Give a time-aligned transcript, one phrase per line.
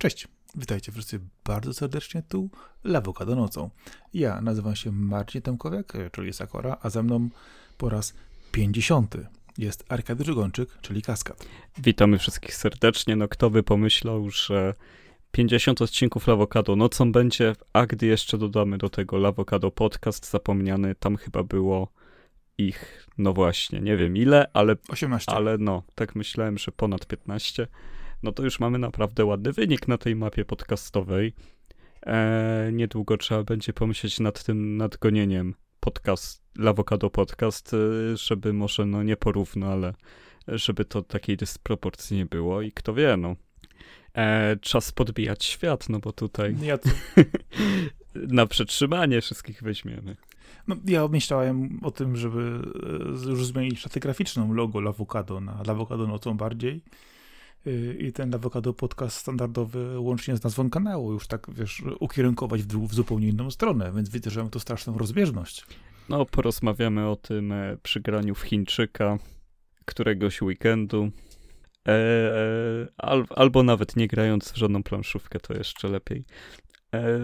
[0.00, 2.50] Cześć, witajcie wszyscy bardzo serdecznie tu
[2.84, 3.70] Lawokado nocą.
[4.14, 7.28] Ja nazywam się Marcin Temkowiak, czyli Sakora, a ze mną
[7.78, 8.14] po raz
[8.52, 9.16] 50
[9.58, 11.46] jest Arkadiusz Gończyk, czyli Kaskad.
[11.78, 13.16] Witamy wszystkich serdecznie.
[13.16, 14.74] No kto by pomyślał, że
[15.32, 21.16] 50 odcinków Lawokado nocą będzie, a gdy jeszcze dodamy do tego Lawokado podcast zapomniany, tam
[21.16, 21.88] chyba było
[22.58, 25.32] ich, no właśnie, nie wiem ile, ale 18.
[25.32, 27.66] Ale no, tak myślałem, że ponad 15
[28.22, 31.34] no to już mamy naprawdę ładny wynik na tej mapie podcastowej.
[32.06, 39.02] E, niedługo trzeba będzie pomyśleć nad tym nadgonieniem podcast, Lawokado Podcast, e, żeby może no
[39.02, 39.94] nie porówno, ale
[40.48, 43.36] żeby to takiej dysproporcji nie było i kto wie, no.
[44.14, 46.88] E, czas podbijać świat, no bo tutaj Ja, to,
[48.14, 50.16] na przetrzymanie wszystkich weźmiemy.
[50.68, 52.62] no, ja myślałem o tym, żeby
[53.26, 56.82] e, już zmienić szatę graficzną logo Lawokado na Lawokado nocą bardziej.
[57.66, 62.88] Y, I ten Lawokado podcast standardowy łącznie z nazwą kanału już tak, wiesz, ukierunkować w,
[62.88, 65.66] w zupełnie inną stronę, więc widzę, że mamy tu straszną rozbieżność.
[66.08, 69.18] No, porozmawiamy o tym e, przy graniu w Chińczyka
[69.84, 71.10] któregoś weekendu.
[71.88, 76.24] E, e, al, albo nawet nie grając w żadną planszówkę, to jeszcze lepiej.
[76.94, 77.18] E,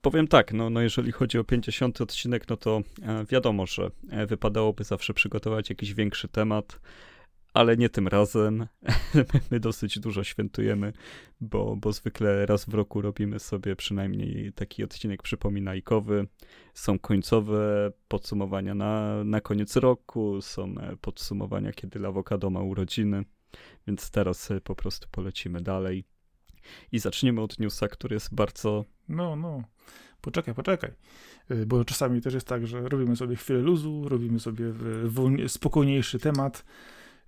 [0.00, 4.26] powiem tak, no, no jeżeli chodzi o 50 odcinek, no to e, wiadomo, że e,
[4.26, 6.80] wypadałoby zawsze przygotować jakiś większy temat,
[7.54, 8.66] ale nie tym razem.
[9.50, 10.92] My dosyć dużo świętujemy,
[11.40, 16.26] bo, bo zwykle raz w roku robimy sobie przynajmniej taki odcinek przypominajkowy.
[16.74, 23.24] Są końcowe podsumowania na, na koniec roku, są e, podsumowania, kiedy Lawokado ma urodziny,
[23.86, 26.04] więc teraz e, po prostu polecimy dalej.
[26.92, 28.84] I zaczniemy od newsa, który jest bardzo.
[29.08, 29.62] No, no.
[30.20, 30.90] Poczekaj, poczekaj.
[31.50, 34.64] Y, Bo czasami też jest tak, że robimy sobie chwilę luzu, robimy sobie
[35.48, 36.64] spokojniejszy temat.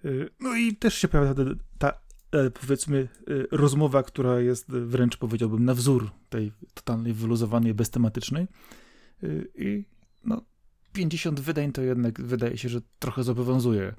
[0.04, 1.44] Y, No i też się pojawia ta,
[1.78, 2.00] ta
[2.38, 8.46] e, powiedzmy y, rozmowa, która jest wręcz powiedziałbym na wzór tej totalnej wyluzowanej, beztematycznej.
[9.22, 9.84] Y, I
[10.24, 10.42] no
[10.92, 13.94] 50 wydań to jednak wydaje się, że trochę zobowiązuje.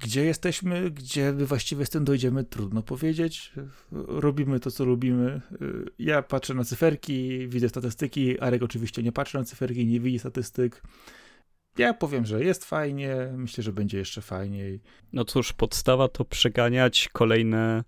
[0.00, 3.52] Gdzie jesteśmy, gdzie my właściwie z tym dojdziemy, trudno powiedzieć.
[3.92, 5.40] Robimy to, co lubimy.
[5.62, 8.40] Y, Ja patrzę na cyferki, widzę statystyki.
[8.40, 10.82] Arek oczywiście nie patrzy na cyferki, nie widzi statystyk.
[11.78, 13.16] Ja powiem, że jest fajnie.
[13.36, 14.80] Myślę, że będzie jeszcze fajniej.
[15.12, 17.84] No cóż, podstawa to przeganiać kolejne.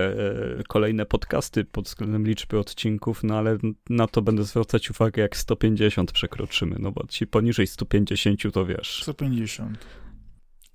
[0.00, 3.58] E, kolejne podcasty pod względem liczby odcinków, no ale
[3.90, 9.02] na to będę zwracać uwagę, jak 150 przekroczymy, no bo ci poniżej 150 to wiesz.
[9.02, 9.78] 150.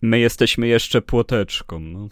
[0.01, 2.09] My jesteśmy jeszcze płoteczką, no.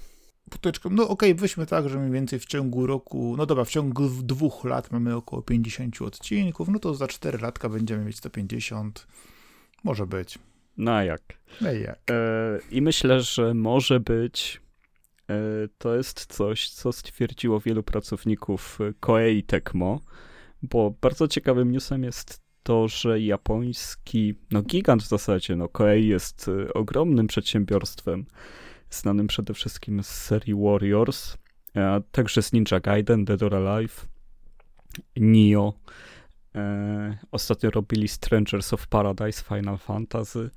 [0.50, 0.90] Puteczką.
[0.90, 4.64] No okej, weźmy tak, że mniej więcej w ciągu roku, no dobra, w ciągu dwóch
[4.64, 9.08] lat mamy około 50 odcinków, no to za 4 latka będziemy mieć 150.
[9.84, 10.40] Może być.
[10.78, 11.22] No jak?
[11.62, 12.00] No i jak?
[12.12, 14.62] E, I myślę, że może być.
[15.30, 15.34] E,
[15.78, 20.00] to jest coś, co stwierdziło wielu pracowników Koei Tecmo,
[20.62, 26.48] bo bardzo ciekawym newsem jest to, że japoński, no gigant w zasadzie, no Koei jest
[26.48, 28.26] e, ogromnym przedsiębiorstwem,
[28.90, 31.38] znanym przede wszystkim z serii Warriors,
[31.76, 34.08] a także z Ninja Gaiden, Dead or Alive,
[35.18, 35.82] Nioh, e,
[37.32, 40.50] ostatnio robili Strangers of Paradise, Final Fantasy,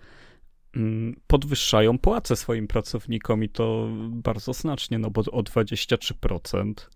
[0.77, 6.91] mm, podwyższają płace swoim pracownikom i to bardzo znacznie, no bo o 23%.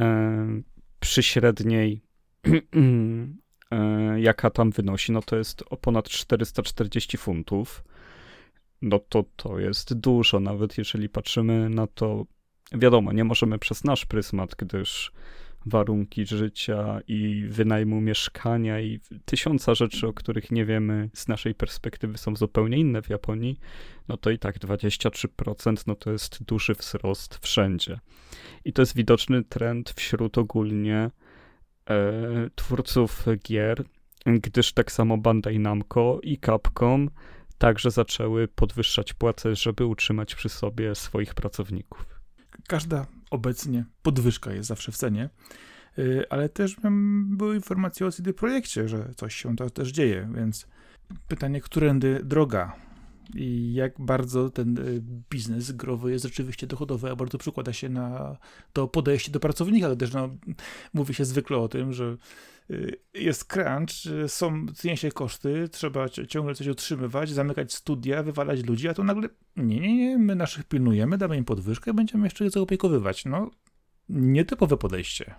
[0.00, 0.62] E,
[1.00, 2.02] przy średniej,
[3.70, 7.84] e, jaka tam wynosi, no to jest o ponad 440 funtów.
[8.82, 12.26] No to to jest dużo, nawet jeżeli patrzymy na to,
[12.72, 15.12] wiadomo, nie możemy przez nasz pryzmat, gdyż
[15.66, 22.18] warunki życia i wynajmu mieszkania i tysiąca rzeczy, o których nie wiemy z naszej perspektywy
[22.18, 23.58] są zupełnie inne w Japonii,
[24.08, 27.98] no to i tak 23% no to jest duży wzrost wszędzie.
[28.64, 31.10] I to jest widoczny trend wśród ogólnie
[31.90, 33.84] e, twórców gier,
[34.26, 37.10] gdyż tak samo Bandai Namco i Capcom
[37.58, 42.06] także zaczęły podwyższać płace, żeby utrzymać przy sobie swoich pracowników.
[42.68, 45.30] Każda obecnie podwyżka jest zawsze w cenie,
[45.98, 46.76] y, ale też
[47.24, 50.66] były informacje o CD Projekcie, że coś się to też dzieje, więc
[51.28, 52.76] pytanie, którędy droga
[53.34, 58.36] i jak bardzo ten y, biznes growy jest rzeczywiście dochodowy, a bardzo przekłada się na
[58.72, 60.36] to podejście do pracownika, gdyż no,
[60.94, 62.16] mówi się zwykle o tym, że
[63.14, 68.64] jest crunch, y, są, cenią się koszty, trzeba ci- ciągle coś utrzymywać, zamykać studia, wywalać
[68.64, 72.44] ludzi, a tu nagle nie, nie, nie, my naszych pilnujemy, damy im podwyżkę, będziemy jeszcze
[72.44, 73.24] je zaopiekowywać.
[73.24, 73.50] No,
[74.08, 75.34] nietypowe podejście.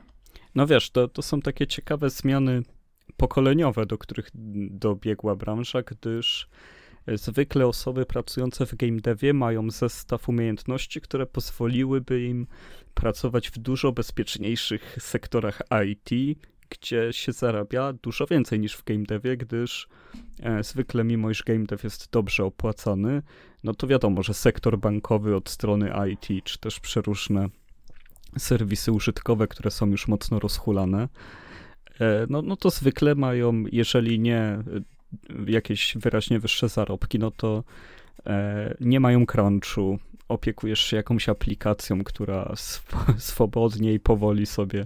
[0.55, 2.63] No wiesz, to, to są takie ciekawe zmiany
[3.17, 4.29] pokoleniowe, do których
[4.69, 6.49] dobiegła branża, gdyż
[7.13, 12.47] Zwykle osoby pracujące w game devie mają zestaw umiejętności, które pozwoliłyby im
[12.93, 19.37] pracować w dużo bezpieczniejszych sektorach IT, gdzie się zarabia dużo więcej niż w game devie,
[19.37, 19.87] gdyż
[20.43, 23.21] e, zwykle mimo iż game dev jest dobrze opłacany,
[23.63, 27.49] no to wiadomo, że sektor bankowy od strony IT, czy też przeróżne
[28.37, 31.07] serwisy użytkowe, które są już mocno rozhulane,
[31.99, 34.63] e, no, no to zwykle mają, jeżeli nie e,
[35.47, 37.63] jakieś wyraźnie wyższe zarobki, no to
[38.25, 39.99] e, nie mają crunchu,
[40.29, 44.85] opiekujesz się jakąś aplikacją, która sw swobodnie i powoli sobie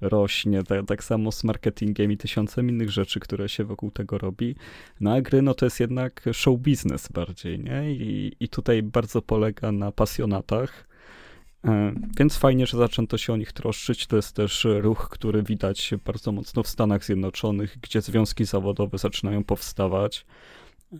[0.00, 0.62] rośnie.
[0.62, 4.56] Tak, tak, samo z marketingiem i tysiącem innych rzeczy, które się wokół tego robi.
[5.00, 7.92] No a gry, no to jest jednak show business bardziej, nie?
[7.92, 10.88] I, i tutaj bardzo polega na pasjonatach.
[11.64, 14.06] E, więc fajnie, że zaczęto się o nich troszczyć.
[14.06, 19.44] To jest też ruch, który widać bardzo mocno w Stanach Zjednoczonych, gdzie związki zawodowe zaczynają
[19.44, 20.26] powstawać.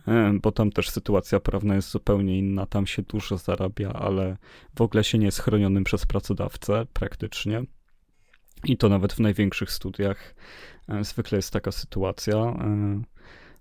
[0.07, 4.37] E, bo tam też sytuacja prawna jest zupełnie inna, tam się dużo zarabia, ale
[4.75, 7.63] w ogóle się nie jest chronionym przez pracodawcę praktycznie.
[8.63, 10.35] I to nawet w największych studiach
[10.87, 12.35] e, zwykle jest taka sytuacja.
[12.37, 13.01] E,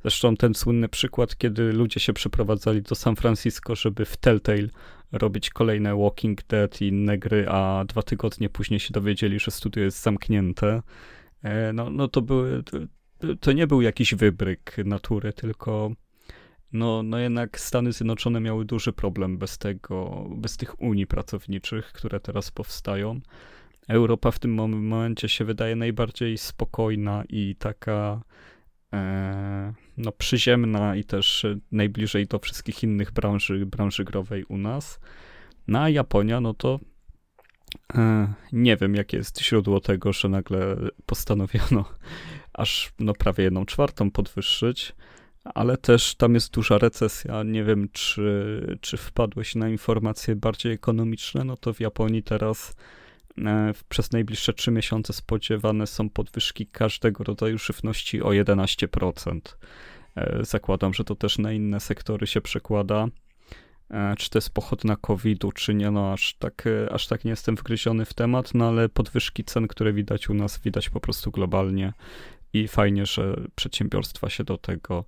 [0.02, 4.68] zresztą ten słynny przykład, kiedy ludzie się przeprowadzali do San Francisco, żeby w Telltale
[5.12, 9.84] robić kolejne Walking Dead i inne gry, a dwa tygodnie później się dowiedzieli, że studio
[9.84, 10.82] jest zamknięte.
[11.74, 12.62] No, no to były,
[13.40, 15.90] to nie był jakiś wybryk natury, tylko
[16.72, 22.20] no, no jednak Stany Zjednoczone miały duży problem bez tego, bez tych unii pracowniczych, które
[22.20, 23.20] teraz powstają.
[23.88, 28.22] Europa w tym momencie się wydaje najbardziej spokojna i taka
[28.92, 35.00] e, no, przyziemna i też najbliżej do wszystkich innych branży, branży growej u nas.
[35.68, 36.80] No a Japonia, no to
[37.94, 40.76] e, nie wiem, jakie jest źródło tego, że nagle
[41.06, 41.84] postanowiono
[42.52, 44.94] aż no, prawie jedną czwartą podwyższyć
[45.44, 47.42] ale też tam jest duża recesja.
[47.42, 51.44] Nie wiem, czy, czy wpadłeś na informacje bardziej ekonomiczne.
[51.44, 52.76] No to w Japonii teraz
[53.38, 59.40] e, przez najbliższe trzy miesiące spodziewane są podwyżki każdego rodzaju żywności o 11%.
[60.16, 63.08] E, zakładam, że to też na inne sektory się przekłada.
[63.90, 67.56] E, czy to jest pochodna COVID-u, czy nie, no aż tak, aż tak nie jestem
[67.56, 71.92] wgryziony w temat, no ale podwyżki cen, które widać u nas, widać po prostu globalnie
[72.52, 75.04] i fajnie, że przedsiębiorstwa się do tego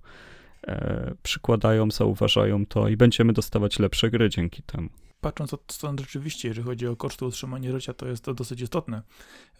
[0.67, 4.89] e, przykładają, zauważają to i będziemy dostawać lepsze gry dzięki temu
[5.23, 9.01] patrząc od strony rzeczywiście, jeżeli chodzi o koszty utrzymania życia, to jest to dosyć istotne,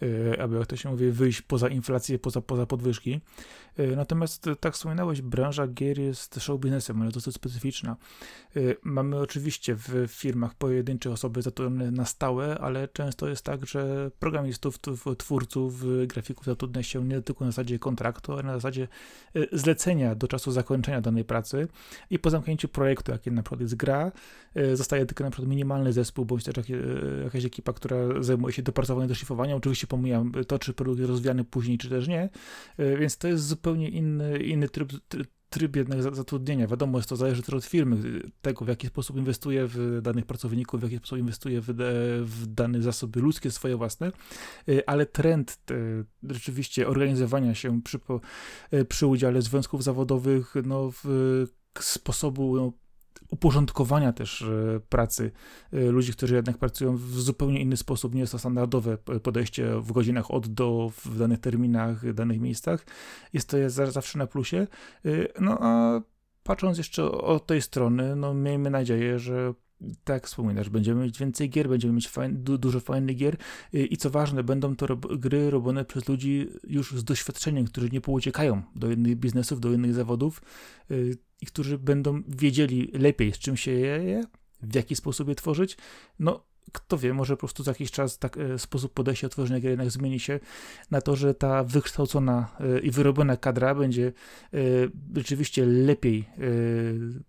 [0.02, 3.20] e, aby, jak to się mówi, wyjść poza inflację, poza, poza podwyżki.
[3.76, 7.96] E, natomiast, e, tak wspominałeś, branża gier jest show biznesem, ale dosyć specyficzna.
[8.82, 14.78] Mamy oczywiście w firmach pojedyncze osoby zatrudnione na stałe, ale często jest tak, że programistów,
[15.18, 18.88] twórców, grafików zatrudnia się nie tylko na zasadzie kontraktu, ale na zasadzie
[19.52, 21.68] zlecenia do czasu zakończenia danej pracy
[22.10, 24.12] i po zamknięciu projektu, jakim na przykład jest gra,
[24.74, 26.54] zostaje tylko na przykład minimalny zespół, bądź też
[27.24, 29.56] jakaś ekipa, która zajmuje się dopracowaniem do szlifowania.
[29.56, 32.28] Oczywiście pomijam to, czy produkt jest rozwijany później, czy też nie,
[32.76, 34.92] e, więc to jest zupełnie inny, inny tryb,
[35.50, 36.66] tryb jednak zatrudnienia.
[36.66, 40.80] Wiadomo, jest to zależy też od firmy, tego w jaki sposób inwestuje w danych pracowników,
[40.80, 41.66] w jaki sposób inwestuje w,
[42.24, 44.12] w dane zasoby ludzkie swoje własne,
[44.68, 45.58] e, ale trend
[46.22, 47.98] rzeczywiście organizowania się przy,
[48.70, 51.04] e, przy udziale związków zawodowych, no, w
[51.80, 52.72] sposobu no,
[53.30, 55.30] uporządkowania też e, pracy
[55.72, 58.14] e, ludzi, którzy jednak pracują w zupełnie inny sposób.
[58.14, 62.86] Nie jest to standardowe podejście w godzinach od do, w danych terminach, w danych miejscach.
[63.32, 64.66] Jest to jest zawsze na plusie.
[65.04, 66.00] E, no a
[66.42, 69.54] patrząc jeszcze od tej strony, no miejmy nadzieję, że
[70.04, 73.36] tak wspominasz, będziemy mieć więcej gier, będziemy mieć du dużo fajnych gier
[73.72, 78.00] i co ważne, będą to rob gry robione przez ludzi już z doświadczeniem, którzy nie
[78.00, 80.42] pouciekają do innych biznesów, do innych zawodów
[81.40, 84.24] i którzy będą wiedzieli lepiej, z czym się je,
[84.62, 85.76] w jaki sposób je tworzyć.
[86.18, 89.60] No, kto wie, może po prostu za jakiś czas tak, e, sposób podejścia do tworzenia
[89.60, 90.40] gier jednak zmieni się
[90.90, 94.12] na to, że ta wykształcona e, i wyrobiona kadra będzie
[94.54, 94.58] e,
[95.16, 96.28] rzeczywiście lepiej,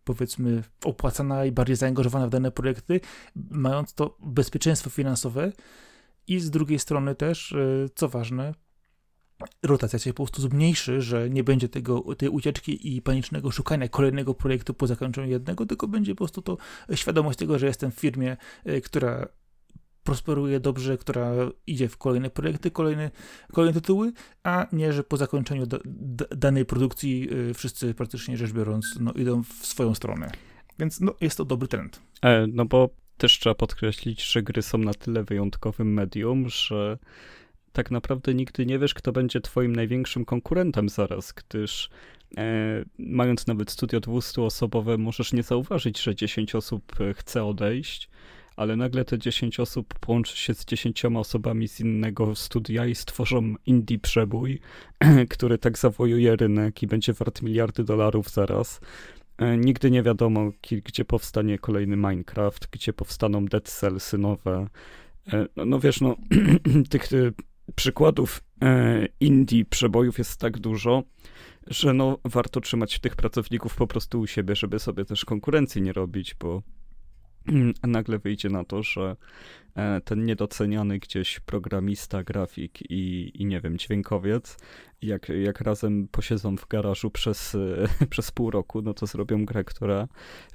[0.04, 3.00] powiedzmy, opłacana i bardziej zaangażowana w dane projekty,
[3.36, 5.52] mając to bezpieczeństwo finansowe
[6.28, 7.56] i z drugiej strony też,
[7.96, 8.54] co ważne,
[9.64, 14.34] rotacja się po prostu zmniejszy, że nie będzie tego, tej ucieczki i panicznego szukania kolejnego
[14.34, 16.58] projektu po zakończeniu jednego, tylko będzie po prostu to
[16.96, 19.28] świadomość tego, że jestem w firmie, e, która
[20.04, 21.34] prosperuje dobrze, która
[21.68, 23.12] idzie w kolejne projekty, kolejne,
[23.54, 25.78] kolejne tytuły, a nie, że po zakończeniu da,
[26.36, 30.32] danej produkcji e, wszyscy praktycznie rzecz biorąc no, idą w swoją stronę.
[30.80, 32.02] Więc no, jest to dobry trend.
[32.22, 36.98] E, no bo też trzeba podkreślić, że gry są na tyle wyjątkowym medium, że
[37.76, 41.90] tak naprawdę nigdy nie wiesz, kto będzie twoim największym konkurentem zaraz, gdyż
[42.38, 48.10] e, mając nawet studio 200-osobowe, możesz nie zauważyć, że 10 osób chce odejść,
[48.56, 53.56] ale nagle te 10 osób połączy się z 10 osobami z innego studia i stworzą
[53.66, 54.60] indie przebój,
[55.30, 58.80] który tak zawojuje rynek i będzie wart miliardy dolarów zaraz.
[59.38, 60.52] E, nigdy nie wiadomo,
[60.86, 64.68] gdzie powstanie kolejny Minecraft, gdzie powstaną Dead Cellsy nowe.
[65.34, 66.16] E, no, no wiesz, no,
[66.90, 67.32] tych e,
[67.76, 68.44] przykładów
[69.20, 71.04] indie przebojów jest tak dużo,
[71.68, 75.94] że no, warto trzymać tych pracowników po prostu u siebie, żeby sobie też konkurencji nie
[75.94, 76.62] robić, bo
[77.82, 79.16] a nagle wyjdzie na to, że
[79.76, 84.58] e, ten niedoceniany gdzieś programista, grafik i, i nie wiem, dźwiękowiec,
[85.02, 87.58] jak, jak razem posiedzą w garażu przez,
[88.10, 90.08] przez pół roku, no to zrobią grę, która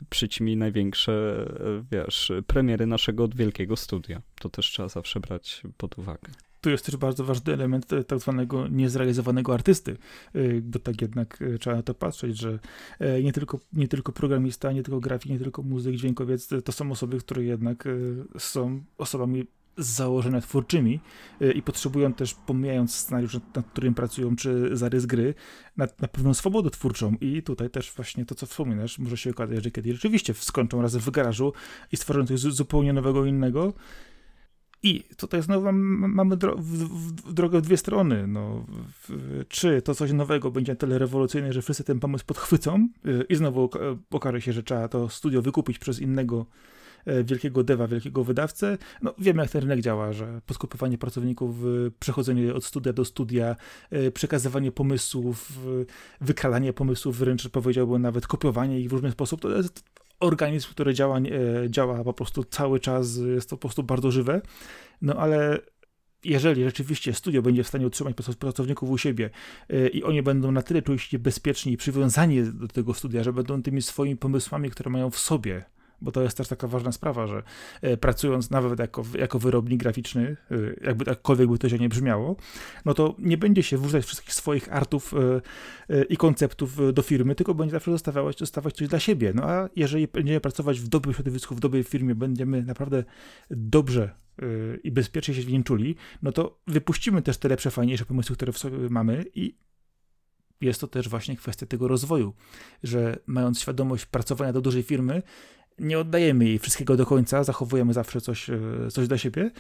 [0.08, 4.22] przyćmi największe, e, wiesz, premiery naszego wielkiego studia.
[4.40, 8.18] To też trzeba zawsze brać pod uwagę tu jest też bardzo ważny element e, tak
[8.18, 9.96] zwanego niezrealizowanego artysty,
[10.34, 12.58] e, bo tak jednak e, trzeba na to patrzeć, że
[13.22, 17.18] nie tylko, nie tylko programista, nie tylko grafik, nie tylko muzyk, dźwiękowiec, to są osoby,
[17.18, 17.84] które jednak
[18.38, 21.00] są osobami z założenia twórczymi
[21.54, 25.34] i potrzebują też, pomijając scenariusz, nad, którym pracują, czy zarys gry,
[25.76, 27.14] na, na pewną swobodę twórczą.
[27.20, 31.00] I tutaj też właśnie to, co wspominasz, może się okazać, że kiedy rzeczywiście skończą razem
[31.00, 31.52] w garażu
[31.92, 33.72] i stworzą coś zupełnie nowego, innego,
[34.82, 38.26] i tutaj znowu mamy dro w, w, drogę w dwie strony.
[38.26, 38.64] No,
[39.08, 43.24] w, czy to coś nowego będzie na tyle rewolucyjne, że wszyscy ten pomysł podchwycą yy,
[43.28, 43.70] i znowu
[44.10, 46.46] okaże się, że trzeba to studio wykupić przez innego
[47.06, 48.78] yy, wielkiego dewa, wielkiego wydawcę.
[49.02, 53.56] No, wiemy, jak ten rynek działa, że podkupywanie pracowników, yy, przechodzenie od studia do studia,
[53.92, 55.86] y, przekazywanie pomysłów, y,
[56.20, 59.84] wykalanie pomysłów, wręcz powiedziałbym nawet kopiowanie ich w różny sposób, to jest
[60.20, 61.22] organizm, który działa, e,
[61.70, 64.40] działa po prostu cały czas, jest to po prostu bardzo żywe,
[65.02, 65.58] no ale
[66.24, 69.30] jeżeli rzeczywiście studio będzie w stanie utrzymać pracowników u siebie
[69.68, 73.32] e, i oni będą na tyle czuć się bezpieczni i przywiązani do tego studia, że
[73.32, 75.64] będą tymi swoimi pomysłami, które mają w sobie,
[76.02, 77.42] bo to jest też taka ważna sprawa, że
[77.82, 82.36] e, pracując nawet jako, jako wyrobnik graficzny, e, jakby takkolwiek by to się nie brzmiało,
[82.84, 85.14] no to nie będzie się wrzucać wszystkich swoich artów
[85.88, 89.32] e, i konceptów do firmy, tylko będzie zawsze zostawiać, zostawać coś dla siebie.
[89.34, 93.04] No a jeżeli będziemy pracować w dobrym środowisku, w dobrej firmie, będziemy naprawdę
[93.50, 94.10] dobrze
[94.84, 98.52] i bezpiecznie się w nim czuli, no to wypuścimy też te lepsze, fajniejsze pomysły, które
[98.52, 99.54] w sobie mamy i
[100.60, 102.34] jest to też właśnie kwestia tego rozwoju,
[102.82, 105.22] że mając świadomość pracowania do dużej firmy,
[105.80, 108.58] nie oddajemy jej wszystkiego do końca, zachowujemy zawsze coś, e,
[108.90, 109.50] coś dla siebie,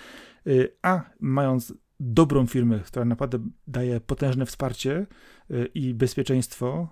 [0.46, 0.50] e,
[0.82, 5.06] a mając dobrą firmę, która naprawdę daje potężne wsparcie
[5.50, 6.88] e, i bezpieczeństwo,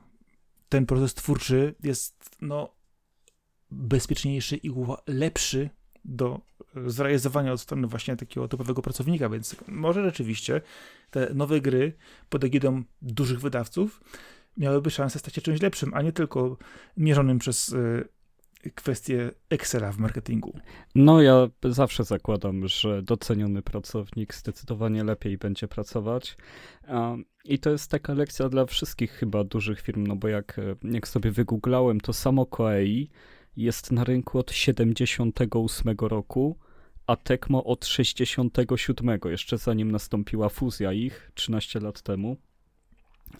[0.68, 2.74] ten proces twórczy jest no,
[3.70, 4.70] bezpieczniejszy i
[5.06, 5.70] lepszy
[6.04, 6.40] do
[6.86, 10.60] zrealizowania od strony właśnie takiego topowego pracownika, więc może rzeczywiście
[11.10, 11.92] te nowe gry
[12.28, 14.00] pod egidą dużych wydawców
[14.56, 16.56] miałyby szansę stać się czymś lepszym, a nie tylko
[16.96, 17.74] mierzonym przez
[18.74, 20.58] kwestie Excela w marketingu?
[20.94, 26.36] No, ja zawsze zakładam, że doceniony pracownik zdecydowanie lepiej będzie pracować.
[27.44, 31.30] I to jest taka lekcja dla wszystkich chyba dużych firm, no bo jak, jak sobie
[31.30, 33.10] wygooglałem, to samo Koei
[33.56, 36.58] jest na rynku od 78 roku,
[37.06, 42.36] a Tecmo od 67, jeszcze zanim nastąpiła fuzja ich 13 lat temu.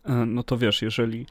[0.05, 1.27] E, no to wiesz, jeżeli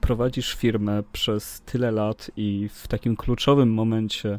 [0.00, 4.38] prowadzisz firmę przez tyle lat i w takim kluczowym momencie,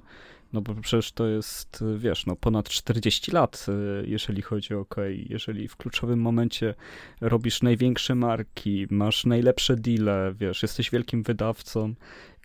[0.54, 4.96] no bo przecież to jest, wiesz, no ponad 40 lat, e, jeżeli chodzi o OK,
[5.30, 6.76] jeżeli w kluczowym momencie
[7.22, 11.94] robisz największe marki, masz najlepsze deale, wiesz, jesteś wielkim wydawcą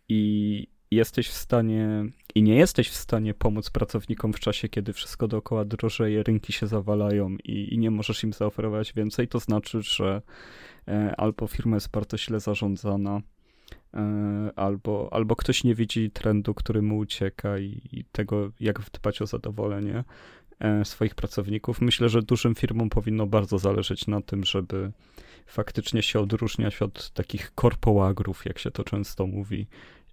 [0.09, 5.29] i jesteś w stanie i nie jesteś w stanie pomóc pracownikom w czasie, kiedy wszystko
[5.29, 10.23] dookoła drożeje, rynki się zawalają i, i nie możesz im zaoferować więcej, to znaczy, że
[11.17, 13.21] albo firma jest bardzo źle zarządzana,
[13.95, 19.23] e, albo, albo ktoś nie widzi trendu, który mu ucieka i, i tego, jak dbać
[19.23, 20.05] o zadowolenie
[20.61, 21.81] e, swoich pracowników.
[21.81, 24.93] Myślę, że dużym firmom powinno bardzo zależeć na tym, żeby
[25.47, 29.67] faktycznie się odróżniać od takich korpołagrów, jak się to często mówi.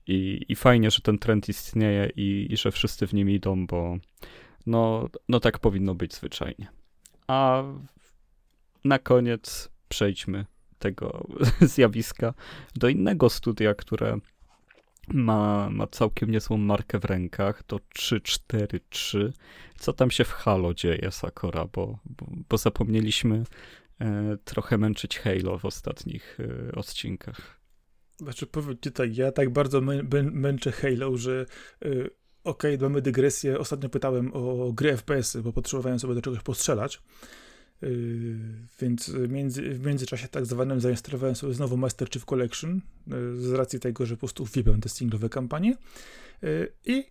[0.07, 3.97] I, i fajnie, że ten trend istnieje i, i że wszyscy w nim idą, bo
[4.65, 6.67] no, no tak powinno być zwyczajnie.
[7.27, 7.63] A
[8.83, 10.45] na koniec przejdźmy
[10.79, 11.27] tego
[11.61, 12.33] zjawiska
[12.75, 14.19] do innego studia, które
[15.13, 19.33] ma, ma całkiem niezłą markę w rękach, to 343.
[19.79, 23.43] Co tam się w Halo dzieje, Sakora, bo, bo, bo zapomnieliśmy
[24.01, 27.59] e, trochę męczyć Halo w ostatnich e, odcinkach.
[28.17, 31.45] Znaczy, powiedzcie tak, ja tak bardzo mę, męczę Halo, że
[31.85, 31.89] e,
[32.43, 33.59] okej, okay, mamy dygresję.
[33.59, 37.01] Ostatnio pytałem o gry FPS-y, bo potrzebowałem sobie do czegoś postrzelać.
[38.81, 42.81] Więc między, w międzyczasie tak zwanym zainstalowałem sobie znowu Master Chief Collection
[43.35, 45.75] z racji tego, że po prostu uwielbiam te singlowe kampanie.
[46.85, 47.05] I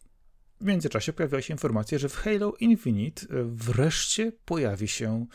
[0.60, 5.26] w międzyczasie pojawiła się informacja, że w Halo Infinite wreszcie pojawi się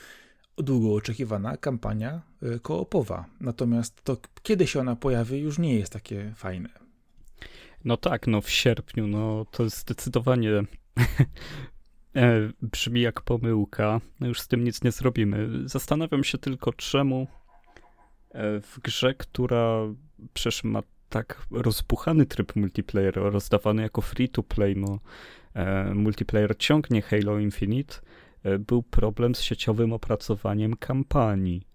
[0.58, 2.22] długo oczekiwana kampania
[2.62, 3.25] koopowa.
[3.40, 6.70] Natomiast to, kiedy się ona pojawi, już nie jest takie fajne.
[7.86, 10.50] No tak, no w sierpniu, no to zdecydowanie
[12.15, 14.01] e, brzmi jak pomyłka.
[14.20, 15.50] No już z tym nic nie zrobimy.
[15.65, 17.27] Zastanawiam się tylko, czemu
[18.32, 19.77] e, w grze, która
[20.34, 25.00] przecież ma tak rozbuchany tryb multiplayer, rozdawany jako free to play, no
[25.53, 27.96] e, multiplayer ciągnie Halo Infinite,
[28.60, 31.67] był problem z sieciowym opracowaniem kampanii.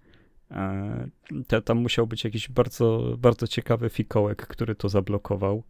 [1.46, 5.62] Te, tam musiał być jakiś bardzo, bardzo ciekawy fikołek, który to zablokował.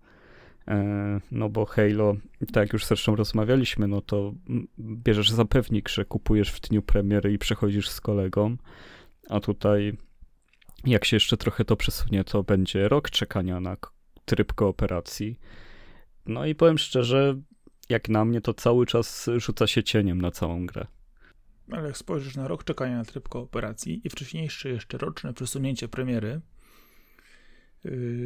[0.68, 2.16] E, no bo Halo,
[2.52, 4.34] tak już zresztą rozmawialiśmy, no to
[4.78, 8.56] bierzesz zapewnik, że kupujesz w dniu premiery i przechodzisz z kolegą,
[9.28, 9.96] a tutaj
[10.84, 13.76] jak się jeszcze trochę to przesunie, to będzie rok czekania na
[14.25, 15.38] tryb kooperacji.
[16.26, 17.40] No i powiem szczerze,
[17.88, 20.87] jak na mnie, to cały czas rzuca się cieniem na całą grę.
[21.72, 26.40] Ale jak spojrzysz na rok czekania na tryb kooperacji i wcześniejsze jeszcze roczne przesunięcie premiery,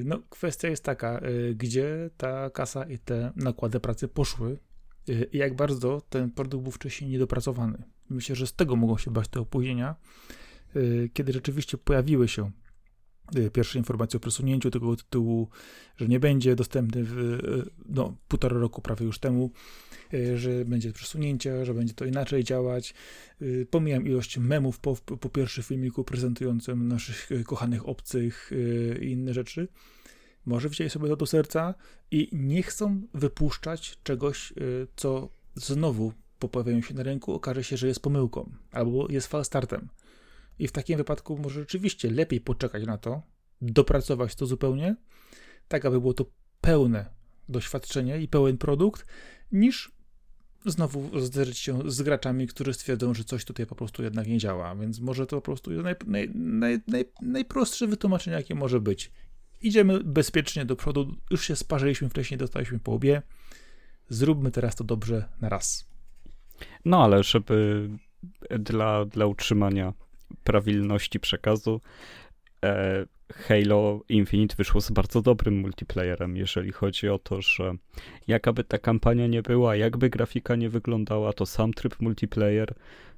[0.04, 4.59] no, kwestia jest taka, yy, gdzie ta kasa i te nakłady pracy poszły
[5.06, 7.82] yy, i jak bardzo ten produkt był wcześniej niedopracowany.
[8.11, 9.97] Myślę, że z tego mogą się bać te opóźnienia,
[11.12, 12.50] kiedy rzeczywiście pojawiły się
[13.52, 15.49] pierwsze informacje o przesunięciu tego tytułu,
[15.97, 17.38] że nie będzie dostępny w,
[17.88, 19.50] no, półtora roku prawie już temu,
[20.14, 22.95] E, że będzie przesunięcie, że będzie to inaczej działać.
[23.71, 28.50] Pomijam ilość memów po, po pierwszym filmiku prezentującym naszych kochanych obcych
[29.00, 29.69] i inne rzeczy.
[30.47, 31.75] Może wzięli sobie to do serca
[32.11, 34.52] i nie chcą wypuszczać czegoś,
[34.97, 39.88] co znowu po pojawieniu się na rynku okaże się, że jest pomyłką albo jest falstartem.
[40.62, 43.23] I w takim wypadku może rzeczywiście lepiej poczekać na to,
[43.61, 44.97] dopracować to zupełnie,
[45.68, 46.25] tak aby było to
[46.61, 47.07] pełne
[47.48, 49.07] doświadczenie i pełen produkt,
[49.53, 49.92] niż
[50.66, 54.77] znowu zderzyć się z graczami, którzy stwierdzą, że coś tutaj po prostu jednak nie działa,
[54.77, 59.12] więc może to po prostu jest naj, naj, naj, naj, najprostsze wytłumaczenie, jakie może być.
[59.61, 63.22] Idziemy bezpiecznie do przodu, już się sparzyliśmy wcześniej, dostaliśmy po obie,
[64.09, 65.88] zróbmy teraz to dobrze na raz.
[66.85, 67.88] No ale żeby
[68.59, 69.92] dla, dla utrzymania
[70.45, 71.81] prawilności przekazu
[72.64, 77.75] e, Halo Infinite wyszło z bardzo dobrym multiplayerem, jeżeli chodzi o to, że
[78.27, 82.75] jakaby ta kampania nie była, jakby grafika nie wyglądała, to sam tryb multiplayer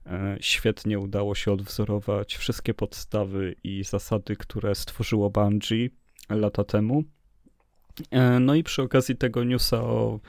[0.07, 5.89] e, świetnie udało się odwzorować wszystkie podstawy i zasady, które stworzyło Bungie
[6.31, 7.05] lata temu.
[8.11, 10.21] E, no i przy okazji tego newsa o,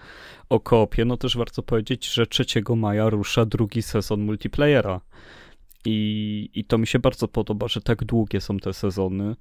[0.50, 2.45] o koopie, no też warto powiedzieć, że 3
[2.76, 5.02] maja rusza drugi sezon multiplayera.
[5.86, 9.36] I, I to mi się bardzo podoba, że tak długie są te sezony.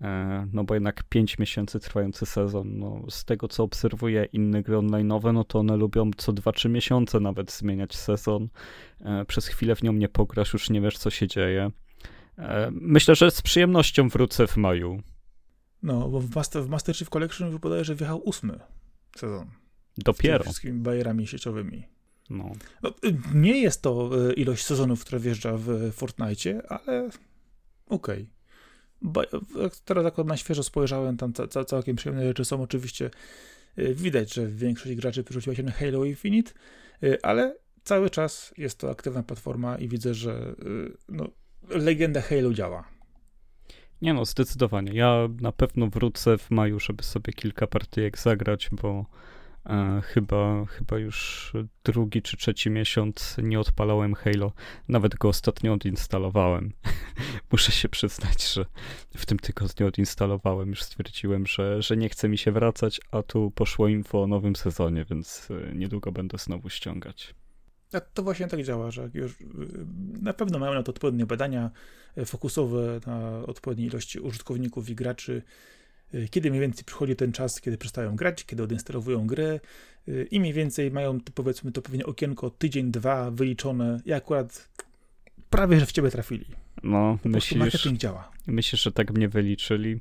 [0.00, 4.76] E, no bo jednak 5 miesięcy trwający sezon, no z tego co obserwuję inne gry
[4.76, 8.48] online'owe, no to one lubią co 2-3 miesiące nawet zmieniać sezon.
[9.00, 11.70] E, przez chwilę w nią nie pograsz, już nie wiesz co się dzieje.
[12.38, 15.02] E, myślę, że z przyjemnością wrócę w maju.
[15.82, 18.60] No, bo w Master, w Master Chief Collection wypodaje, że wjechał ósmy
[19.16, 19.46] sezon.
[19.98, 20.44] Dopiero.
[20.44, 21.97] Z wszystkimi bajerami sieciowymi.
[22.30, 22.52] No.
[22.82, 22.90] no.
[23.34, 27.08] Nie jest to ilość sezonów, która wjeżdża w Fortnite, ale
[27.88, 28.22] okej.
[28.22, 28.38] Okay
[29.84, 31.32] teraz jak na świeżo spojrzałem, tam
[31.66, 32.62] całkiem przyjemne rzeczy są.
[32.62, 33.10] Oczywiście
[33.78, 36.52] y, widać, że większość graczy przerzuciła się na Halo Infinite,
[37.04, 40.54] y, ale cały czas jest to aktywna platforma i widzę, że
[41.08, 41.28] no,
[41.68, 42.84] legenda Halo działa.
[44.02, 44.92] Nie no, zdecydowanie.
[44.92, 49.06] Ja na pewno wrócę w maju, żeby sobie kilka partyjek zagrać, bo E,
[50.04, 51.52] chyba, chyba już
[51.84, 54.52] drugi czy trzeci miesiąc nie odpalałem Halo.
[54.88, 56.72] Nawet go ostatnio odinstalowałem.
[57.52, 58.64] Muszę się przyznać, że
[59.16, 60.68] w tym tygodniu odinstalowałem.
[60.68, 64.56] Już stwierdziłem, że, że nie chce mi się wracać, a tu poszło info o nowym
[64.56, 67.34] sezonie, więc e, niedługo będę znowu ściągać.
[67.92, 69.44] A to właśnie tak działa, że już y,
[70.22, 71.70] na pewno mają na to odpowiednie badania
[72.16, 75.42] e, fokusowe na odpowiedniej ilości użytkowników i graczy
[76.30, 79.60] kiedy mniej więcej przychodzi ten czas, kiedy przestają grać, kiedy odinstalowują grę
[80.08, 84.68] y, i mniej więcej mają powiedzmy to pewnie okienko tydzień, dwa wyliczone i akurat
[85.50, 86.46] prawie, że w ciebie trafili.
[86.82, 88.32] No, po myślisz, marketing działa.
[88.46, 90.00] Myślisz, że tak mnie wyliczyli?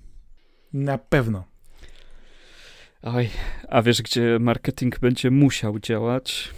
[0.74, 1.44] Na pewno.
[3.02, 3.30] Oj,
[3.70, 6.50] a wiesz, gdzie marketing będzie musiał działać?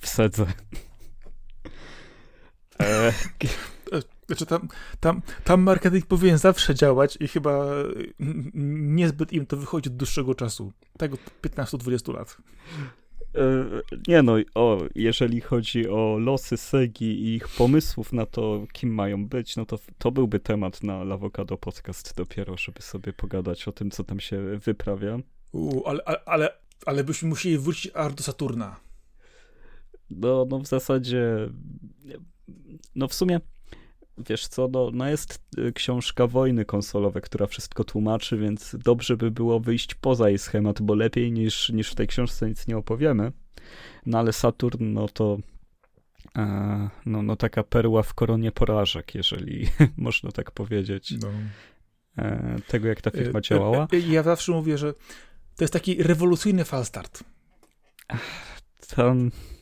[0.00, 0.46] W sedze.
[2.80, 3.12] e,
[4.28, 4.68] znaczy tam,
[5.00, 7.66] tam, tam marketing powinien zawsze działać i chyba
[8.94, 10.72] niezbyt im to wychodzi od dłuższego czasu.
[10.98, 12.36] Tak od 15-20 lat.
[14.08, 19.26] nie no, o, jeżeli chodzi o losy Segi i ich pomysłów na to, kim mają
[19.26, 23.90] być, no to to byłby temat na Lawokado Podcast dopiero, żeby sobie pogadać o tym,
[23.90, 25.18] co tam się wyprawia.
[25.52, 28.76] U, ale, ale, ale, ale byśmy musieli wrócić aż do Saturna.
[30.10, 31.50] No, no w zasadzie,
[32.94, 33.40] no w sumie
[34.28, 39.30] wiesz co, no, no jest y, książka Wojny konsolowe, która wszystko tłumaczy, więc dobrze by
[39.30, 43.32] było wyjść poza jej schemat, bo lepiej niż, niż w tej książce nic nie opowiemy.
[44.06, 45.38] No ale Saturn, no to
[46.38, 51.14] e, no, no taka perła w koronie porażek, jeżeli można tak powiedzieć.
[51.22, 51.28] No.
[52.18, 53.88] E, tego, jak ta firma e, działała.
[53.92, 54.92] E, ja zawsze mówię, że
[55.56, 57.24] to jest taki rewolucyjny falstart.
[58.96, 59.57] Tam E,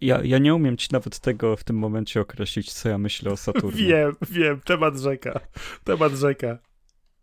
[0.00, 3.36] ja, ja nie umiem ci nawet tego w tym momencie określić, co ja myślę o
[3.36, 3.86] Saturnie.
[3.88, 5.40] Wiem, wiem, temat rzeka.
[5.84, 6.58] Temat rzeka.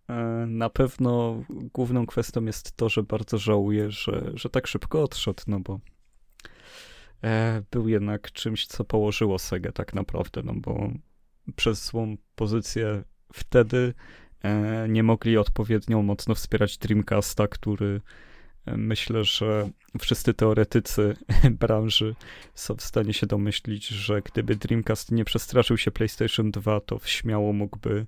[0.10, 5.44] E, na pewno główną kwestią jest to, że bardzo żałuję, że, że tak szybko odszedł,
[5.48, 5.80] no bo
[7.24, 10.90] e, był jednak czymś, co położyło Sega tak naprawdę, no bo
[11.56, 13.94] przez złą pozycję wtedy
[14.90, 18.02] nie mogli odpowiednio mocno wspierać Dreamcasta, który
[18.66, 21.16] Myślę, że wszyscy teoretycy
[21.60, 22.16] branży
[22.56, 27.54] są w stanie się domyślić, że gdyby Dreamcast nie przestraszył się PlayStation 2, to śmiało
[27.54, 28.06] mógłby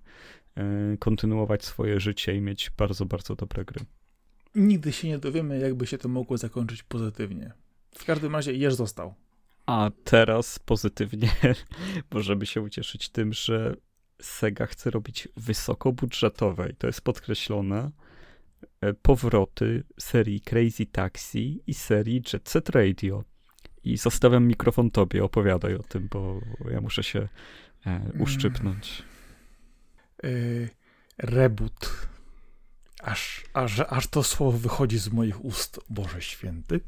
[0.56, 3.86] e, kontynuować swoje życie i mieć bardzo, bardzo dobre gry.
[4.56, 7.52] Nigdy się nie dowiemy, jakby się to mogło zakończyć pozytywnie.
[7.96, 9.14] W każdym razie Jerz został.
[9.66, 11.30] A teraz pozytywnie
[12.14, 13.76] możemy się ucieszyć tym, że
[14.22, 17.92] Sega chce robić wysokobudżetowe i to jest podkreślone
[19.02, 23.24] powroty serii Crazy Taxi i serii Jet Set Radio.
[23.84, 27.28] I zostawiam mikrofon tobie, opowiadaj o tym, bo ja muszę się
[27.86, 29.04] e, uszczypnąć.
[30.24, 30.70] Yy,
[31.18, 32.08] reboot.
[33.04, 36.80] Aż, aż, aż to słowo wychodzi z moich ust, Boże Święty.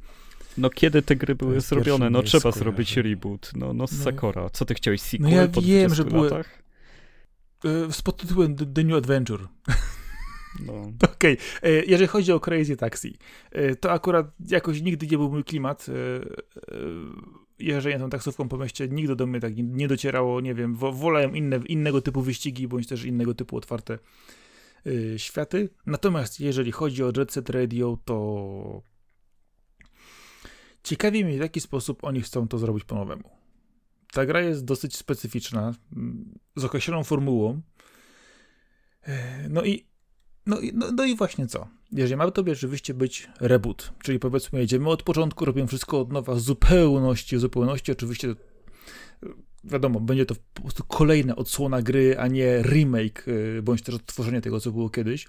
[0.57, 2.09] No kiedy te gry były zrobione?
[2.09, 3.51] No trzeba zrobić reboot.
[3.55, 4.49] No, no, no Sakora.
[4.49, 6.29] Co ty chciałeś, sequel No ja wiem, że były...
[7.63, 9.47] Yy, z pod tytułem The New Adventure.
[10.59, 10.73] No.
[11.13, 11.37] Okej, okay.
[11.61, 13.17] E, jeżeli chodzi o Crazy Taxi,
[13.51, 15.85] e, to akurat jakoś nigdy nie był mój klimat.
[15.89, 15.93] E,
[17.59, 21.59] jeżeli tą taksówką po mieście, nigdy do mnie tak nie docierało, nie wiem, wolałem inne,
[21.67, 23.99] innego typu wyścigi, bądź też innego typu otwarte
[25.17, 25.69] światy.
[25.85, 28.81] Natomiast jeżeli chodzi o Jet Set Radio, to
[30.83, 33.29] ciekawi mnie, w jaki sposób oni chcą to zrobić po nowemu.
[34.11, 35.73] Ta gra jest dosyć specyficzna,
[36.55, 37.61] z określoną formułą.
[39.49, 39.87] No i
[40.47, 41.67] no, no, no i właśnie co?
[41.91, 46.35] Jeżeli ma to rzeczywiście być reboot, czyli powiedzmy jedziemy od początku, robimy wszystko od nowa,
[46.35, 48.35] zupełności, zupełności, oczywiście
[49.63, 54.41] wiadomo, będzie to po prostu kolejna odsłona gry, a nie remake, y, bądź też odtworzenie
[54.41, 55.27] tego, co było kiedyś,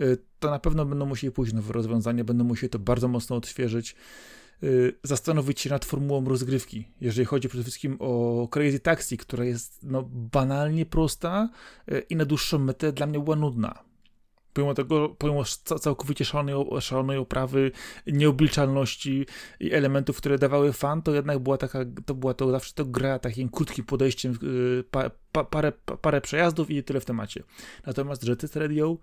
[0.00, 3.96] y, to na pewno będą musieli pójść nowe rozwiązania, będą musieli to bardzo mocno odświeżyć,
[5.04, 6.84] zastanowić się nad formułą rozgrywki.
[7.00, 11.48] Jeżeli chodzi przede wszystkim o Crazy Taxi, która jest no, banalnie prosta
[12.10, 13.84] i na dłuższą metę dla mnie była nudna
[14.56, 15.44] pomimo tego, pomimo
[15.80, 17.72] całkowicie szalonej, szalonej oprawy,
[18.06, 19.26] nieobliczalności
[19.60, 23.18] i elementów, które dawały fan, to jednak była taka, to była to zawsze to gra
[23.18, 27.42] takim krótkim podejściem, y, pa, pa, parę, pa, parę przejazdów i tyle w temacie.
[27.86, 28.98] Natomiast Jet Radio,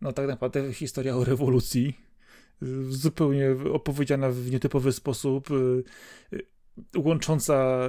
[0.00, 2.00] no tak naprawdę historia o rewolucji,
[2.62, 5.84] y, zupełnie opowiedziana w nietypowy sposób, y,
[6.96, 7.88] łącząca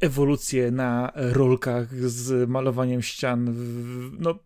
[0.00, 3.54] ewolucję na rolkach z malowaniem ścian,
[4.18, 4.38] no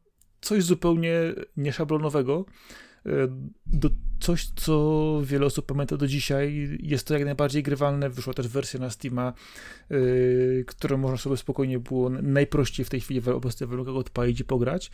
[0.47, 1.13] coś zupełnie
[1.57, 2.45] nieszablonowego,
[3.07, 3.11] e,
[3.67, 6.79] do coś, co wiele osób pamięta do dzisiaj.
[6.83, 8.11] Jest to jak najbardziej grywalne.
[8.11, 9.33] Wyszła też wersja na Steama,
[9.91, 14.45] yy, którą można sobie spokojnie było najprościej w tej chwili w obecnych warunkach odpalić i
[14.45, 14.91] pograć.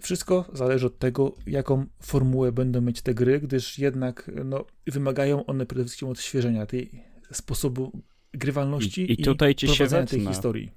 [0.00, 5.66] Wszystko zależy od tego, jaką formułę będą mieć te gry, gdyż jednak no, wymagają one
[5.66, 8.02] przede wszystkim odświeżenia tej sposobu
[8.34, 10.72] grywalności i, i, tutaj i ci się tej historii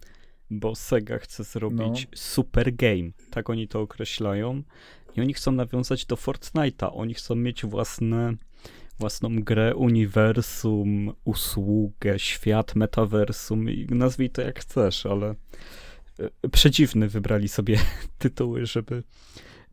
[0.50, 2.18] bo Sega chce zrobić no.
[2.18, 4.64] super game, tak oni to określają.
[5.16, 8.34] I oni chcą nawiązać do Fortnite'a, oni chcą mieć własne,
[9.00, 15.36] własną grę, uniwersum, usługę, świat, metaversum i nazwij to jak chcesz, ale
[16.44, 17.80] e, przedziwny wybrali sobie
[18.20, 19.04] tytuły, żeby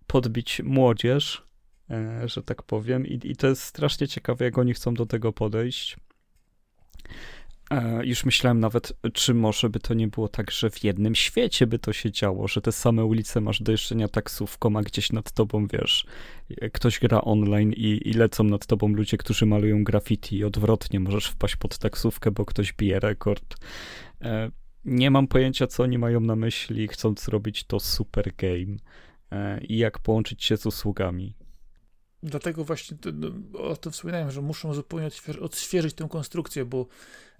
[0.06, 1.42] podbić młodzież,
[1.90, 5.32] e, że tak powiem I, i to jest strasznie ciekawe, jak oni chcą do tego
[5.32, 5.96] podejść.
[7.72, 11.66] E, już myślałem nawet, czy może by to nie było tak, że w jednym świecie
[11.66, 15.32] by to się działo, że te same ulice masz do jeżdżenia taksówką, a gdzieś nad
[15.32, 16.06] tobą, wiesz,
[16.72, 21.26] ktoś gra online i, i lecą nad tobą ludzie, którzy malują graffiti i odwrotnie, możesz
[21.26, 23.56] wpaść pod taksówkę, bo ktoś bije rekord.
[24.22, 24.50] E,
[24.84, 28.76] nie mam pojęcia, co oni mają na myśli, chcąc zrobić to super game
[29.30, 31.34] e, i jak połączyć się z usługami.
[32.22, 35.08] Dlatego właśnie no, o tym wspominałem, że muszą zupełnie
[35.40, 36.86] odświeżyć tę konstrukcję, bo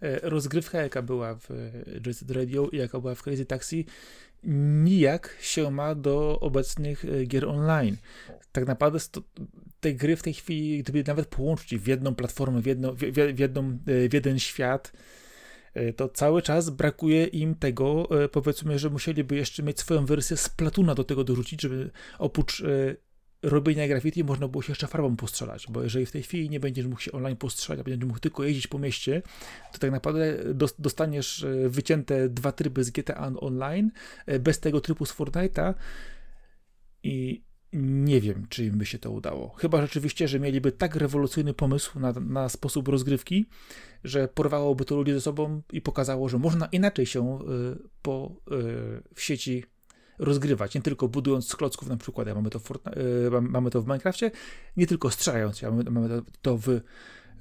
[0.01, 1.49] e, rozgrywka, jaka była w
[2.07, 3.87] Jet Set Radio i jaka była w Crazy Taxi,
[4.85, 7.97] nijak się ma do obecnych e, gier online.
[8.53, 8.99] Tak naprawdę
[9.81, 13.79] te gry w tej chwili, gdyby nawet połączyć w jedną platformę, w, jedno, w, jedną,
[13.87, 14.93] w jeden świat,
[15.97, 20.95] to cały czas brakuje im tego, powiedzmy, że musieliby jeszcze mieć swoją wersję z Platuna
[20.95, 22.63] do tego dorzucić, żeby oprócz
[23.43, 26.87] robienia graffiti można było się jeszcze farbą postrzelać, bo jeżeli w tej chwili nie będziesz
[26.87, 29.23] mógł się online postrzelać, a będziesz mógł tylko jeździć po mieście,
[29.73, 30.39] to tak naprawdę
[30.79, 33.91] dostaniesz e, wycięte dwa tryby z GTA Online
[34.27, 35.75] e, bez tego trybu z Fortnite'a
[37.03, 39.49] i nie wiem, czy im by się to udało.
[39.49, 43.47] Chyba rzeczywiście, że mieliby tak rewolucyjny pomysł na, na sposób rozgrywki,
[44.05, 48.37] że porwałoby to ludzi ze sobą i pokazało, że można inaczej się y, po,
[49.15, 49.65] w sieci
[50.25, 53.01] rozgrywać, nie tylko budując z klocków na przykład, ja mamy to w, Fortnite,
[53.41, 54.31] mamy to w Minecrafcie,
[54.77, 56.81] nie tylko strzelając, ja mamy, mamy to w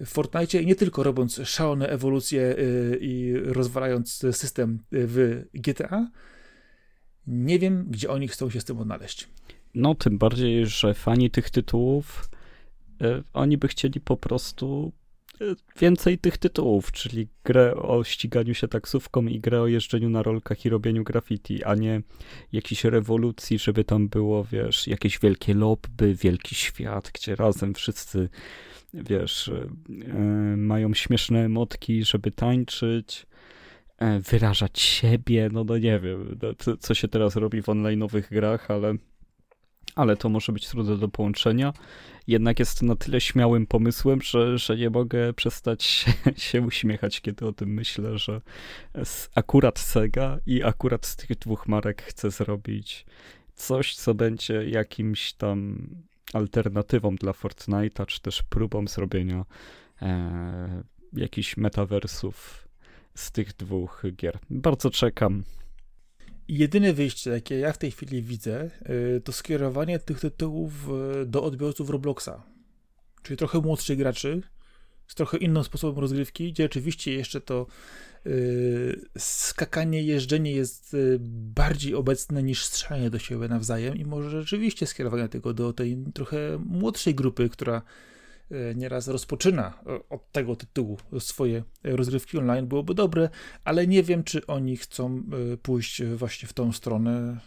[0.06, 6.12] Fortnite nie tylko robiąc szalone ewolucje y, i rozwalając system w GTA.
[7.28, 9.30] Nie wiem, gdzie oni chcą się z tym odnaleźć.
[9.76, 12.30] No, tym bardziej, że fani tych tytułów,
[13.02, 14.92] y, oni by chcieli po prostu
[15.80, 20.66] więcej tych tytułów, czyli grę o ściganiu się taksówką i grę o jeżdżeniu na rolkach
[20.66, 22.02] i robieniu graffiti, a nie
[22.52, 28.30] jakiejś rewolucji, żeby tam było, wiesz, jakieś wielkie lobby, wielki świat, gdzie razem wszyscy,
[28.94, 29.52] wiesz,
[29.90, 33.26] yy, mają śmieszne emotki, żeby tańczyć
[33.98, 38.72] e, wyrażać siebie, no no nie wiem, no, co się teraz robi w online'owych grach,
[38.72, 38.96] ale
[39.96, 41.74] ale to może być trudne do połączenia.
[42.28, 47.48] Jednak jest na tyle śmiałym pomysłem, że, że nie mogę przestać się, się uśmiechać, kiedy
[47.48, 48.42] o tym myślę, że
[49.36, 53.06] akurat Sega i akurat z tych dwóch marek chcę zrobić
[53.56, 55.88] coś, co będzie jakimś tam
[56.34, 59.46] alternatywą dla Fortnite'a, czy też próbą zrobienia
[60.02, 62.68] e, jakichś metaversów
[63.16, 64.40] z tych dwóch gier.
[64.50, 65.44] Bardzo czekam.
[66.52, 68.70] Jedyne wyjście, jakie ja w tej chwili widzę,
[69.18, 70.74] y, to skierowanie tych tytułów
[71.22, 72.44] y, do odbiorców Robloxa.
[73.24, 74.42] Czyli trochę młodszych graczy,
[75.08, 77.68] z trochę innym sposobem rozgrywki, gdzie oczywiście jeszcze to
[78.26, 81.18] yy, skakanie, jeżdżenie jest yy,
[81.56, 86.38] bardziej obecne niż strzelanie do siebie nawzajem i może rzeczywiście skierowanie tego do tej trochę
[86.66, 87.82] młodszej grupy, która
[88.76, 93.30] nieraz rozpoczyna e, od tego tytułu swoje rozgrywki online, byłoby dobre,
[93.64, 97.40] ale nie wiem, czy oni chcą e, pójść właśnie w tą stronę.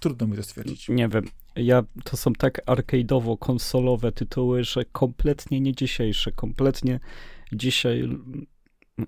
[0.00, 0.88] Trudno mi to stwierdzić.
[0.88, 1.24] Nie wiem.
[1.56, 7.00] Ja, to są tak arcade'owo-konsolowe tytuły, że kompletnie nie dzisiejsze, kompletnie
[7.52, 8.08] dzisiaj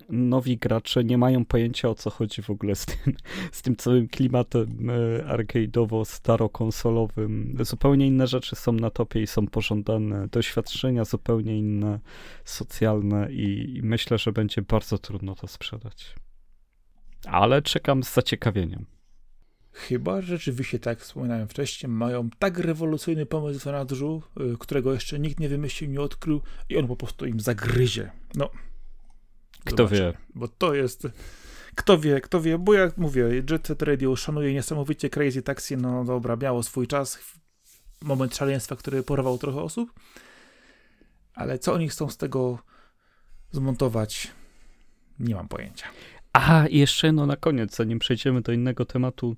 [0.09, 3.13] nowi gracze nie mają pojęcia o co chodzi w ogóle z tym,
[3.51, 7.65] z tym całym klimatem e, arcade'owo-starokonsolowym.
[7.65, 11.99] Zupełnie inne rzeczy są na topie i są pożądane, doświadczenia zupełnie inne,
[12.45, 16.15] socjalne i, i myślę, że będzie bardzo trudno to sprzedać.
[17.25, 18.85] Ale czekam z zaciekawieniem.
[19.71, 25.19] Chyba rzeczywiście, tak jak wspominałem wcześniej, mają tak rewolucyjny pomysł w zanadrzu, e, którego jeszcze
[25.19, 28.11] nikt nie wymyślił, nie odkrył i on po prostu im zagryzie.
[28.35, 28.49] No,
[29.65, 30.13] kto wie?
[30.35, 31.07] Bo to jest...
[31.75, 36.05] Kto wie, kto wie, bo jak mówię, Jet Set Radio szanuje niesamowicie Crazy Taxi, no
[36.05, 37.19] dobra, miało swój czas,
[38.01, 39.93] moment szaleństwa, który porwał trochę osób,
[41.33, 42.59] ale co oni chcą z tego
[43.51, 44.31] zmontować,
[45.19, 45.85] nie mam pojęcia.
[46.33, 49.35] A, i jeszcze no na koniec, zanim przejdziemy do innego tematu,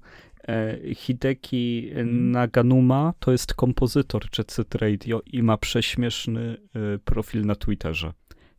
[0.47, 2.31] e, Hideki hmm.
[2.31, 8.13] Naganuma to jest kompozytor Jet Set Radio i ma prześmieszny e, profil na Twitterze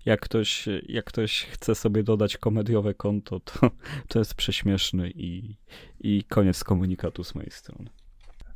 [0.04, 3.70] jak ktoś, jak ktoś chce sobie dodać komediowe konto, to,
[4.08, 5.56] to jest prześmieszny i,
[6.00, 7.90] i koniec komunikatu z mojej strony.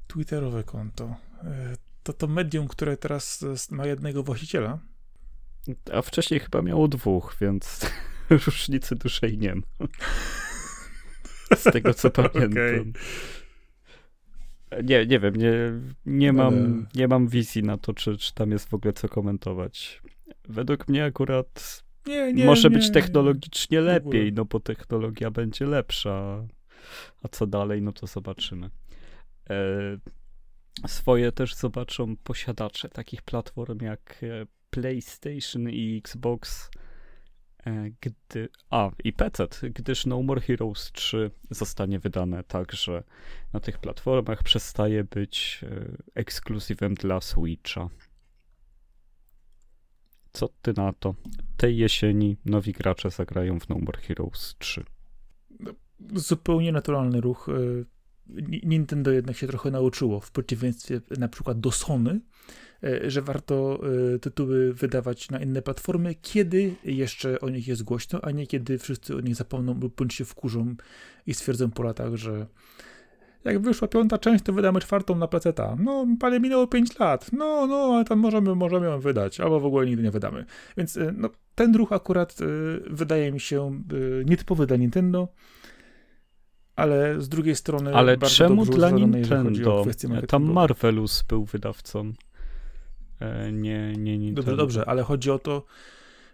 [0.06, 1.16] Twitterowe konto.
[1.44, 4.78] E, to to medium, które teraz ma jednego właściciela?
[5.92, 7.90] A wcześniej chyba miało dwóch, więc
[8.46, 9.62] różnicy dużej nie ma.
[11.56, 12.50] Z tego co pamiętam.
[12.50, 12.92] Okay.
[14.82, 15.52] Nie, nie wiem, nie,
[16.06, 20.02] nie, mam, nie mam wizji na to, czy, czy tam jest w ogóle co komentować.
[20.48, 26.46] Według mnie akurat nie, nie, może nie, być technologicznie lepiej, no bo technologia będzie lepsza.
[27.22, 28.70] A co dalej, no to zobaczymy.
[29.50, 29.56] E,
[30.86, 36.70] swoje też zobaczą posiadacze takich platform jak e, PlayStation i Xbox,
[37.66, 43.02] e, gdy, a i PC, gdyż No More Heroes 3 zostanie wydane także
[43.52, 47.88] na tych platformach, przestaje być e, ekskluzywem dla Switcha.
[50.36, 51.14] Co ty na to?
[51.56, 54.84] Tej jesieni nowi gracze zagrają w No More Heroes 3.
[56.14, 57.48] Zupełnie naturalny ruch.
[57.48, 57.84] Y,
[58.62, 62.20] Nintendo jednak się trochę nauczyło, w przeciwieństwie na przykład do Sony,
[62.84, 63.80] e, że warto
[64.14, 68.78] e, tytuły wydawać na inne platformy, kiedy jeszcze o nich jest głośno, a nie kiedy
[68.78, 70.74] wszyscy o nich zapomną lub bądź się wkurzą
[71.26, 72.46] i stwierdzą po latach, że
[73.46, 75.52] jak wyszła piąta część, to wydamy czwartą na PC.
[75.78, 77.32] No, panie, minęło 5 lat.
[77.32, 80.44] No, no, ale tam możemy, możemy ją wydać, albo w ogóle nigdy nie wydamy.
[80.76, 82.36] Więc no, ten ruch akurat
[82.90, 83.82] wydaje mi się
[84.24, 85.28] nietypowy dla Nintendo
[86.76, 87.94] ale z drugiej strony.
[87.94, 89.84] Ale czemu dla Nintendo?
[90.28, 92.12] Tam Marvelous był wydawcą.
[93.20, 94.42] E, nie, nie Nintendo.
[94.42, 95.64] Dobrze, dobrze, ale chodzi o to.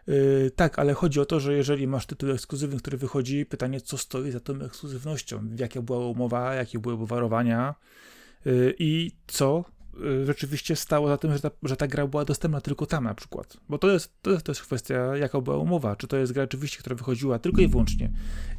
[0.06, 3.98] Yy, tak, ale chodzi o to, że jeżeli masz tytuł ekskluzywny, który wychodzi, pytanie, co
[3.98, 5.48] stoi za tą ekskluzywnością?
[5.58, 7.74] Jaka była umowa, jakie były obwarowania
[8.44, 9.64] yy, i co
[10.00, 13.14] Y, rzeczywiście stało za tym, że ta, że ta gra była dostępna tylko tam na
[13.14, 13.56] przykład.
[13.68, 15.96] Bo to jest, to jest też kwestia, jaka była umowa.
[15.96, 18.10] Czy to jest gra rzeczywiście, która wychodziła tylko i wyłącznie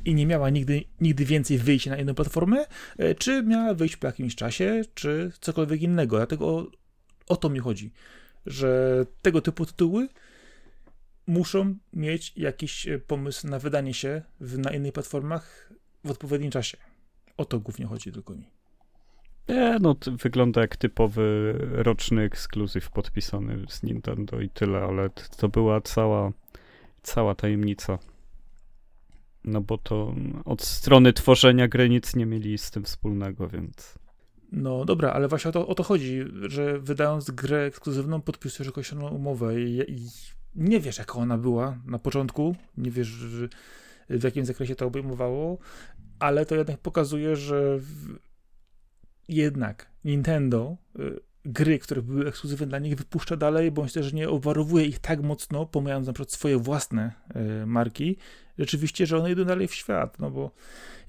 [0.05, 2.65] i nie miała nigdy, nigdy więcej wyjść na inną platformę,
[2.99, 6.17] y, czy miała wyjść po jakimś czasie, czy cokolwiek innego.
[6.17, 6.67] Dlatego o,
[7.27, 7.91] o to mi chodzi,
[8.45, 10.07] że tego typu tytuły
[11.27, 16.77] muszą mieć jakiś y, pomysł na wydanie się w, na innych platformach w odpowiednim czasie.
[17.37, 18.49] O to głównie chodzi tylko mi.
[19.49, 25.49] Nie, no to wygląda jak typowy roczny ekskluzyw podpisany z Nintendo i tyle, ale to
[25.49, 26.31] była cała,
[27.01, 27.99] cała tajemnica.
[29.43, 33.99] No bo to od strony tworzenia gry nic nie mieli z tym wspólnego, więc...
[34.51, 39.07] No dobra, ale właśnie o to, o to chodzi, że wydając grę ekskluzywną podpisujesz określoną
[39.07, 40.07] umowę i, i
[40.55, 43.25] nie wiesz jaka ona była na początku, nie wiesz
[44.09, 45.57] w jakim zakresie to obejmowało,
[46.19, 47.79] ale to jednak pokazuje, że
[49.27, 54.85] jednak Nintendo y, gry, które były ekskluzywne dla nich, wypuszcza dalej, bądź też nie obwarowuje
[54.85, 58.17] ich tak mocno, pomijając na przykład swoje własne y, marki,
[58.57, 60.51] rzeczywiście, że one idą dalej w świat, no bo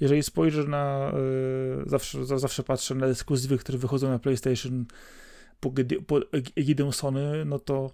[0.00, 1.12] jeżeli spojrzę na,
[1.86, 4.84] y, zawsze, zawsze patrzę na ekskluzywy, które wychodzą na PlayStation
[5.60, 5.72] pod
[6.56, 7.90] egidą Sony, no to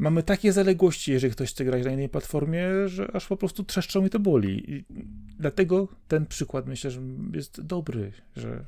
[0.00, 4.06] mamy takie zaległości, jeżeli ktoś chce grać na innej platformie, że aż po prostu trzeszczą
[4.06, 4.72] i to boli.
[4.72, 4.84] I
[5.38, 7.00] dlatego ten przykład myślę, że
[7.32, 8.64] jest dobry, że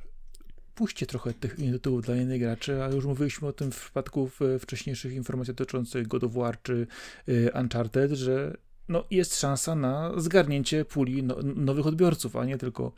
[0.74, 5.12] puśćcie trochę tych tytułów dla innych graczy, a już mówiliśmy o tym w przypadku wcześniejszych
[5.12, 6.86] informacji dotyczących God of War czy
[7.28, 8.56] y, Uncharted, że
[8.88, 12.92] no, jest szansa na zgarnięcie puli no, nowych odbiorców, a nie tylko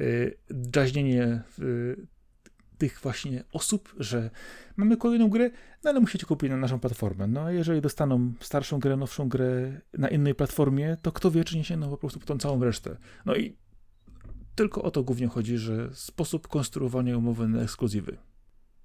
[0.00, 0.36] y,
[2.80, 4.30] tych właśnie osób, że
[4.76, 5.50] mamy kolejną grę,
[5.84, 7.26] no ale musicie kupić na naszą platformę.
[7.26, 11.56] No a jeżeli dostaną starszą grę, nowszą grę na innej platformie, to kto wie, czy
[11.56, 12.96] nie sięgną po prostu po tą całą resztę.
[13.26, 13.56] No i
[14.54, 18.16] tylko o to głównie chodzi, że sposób konstruowania umowy na ekskluzywy.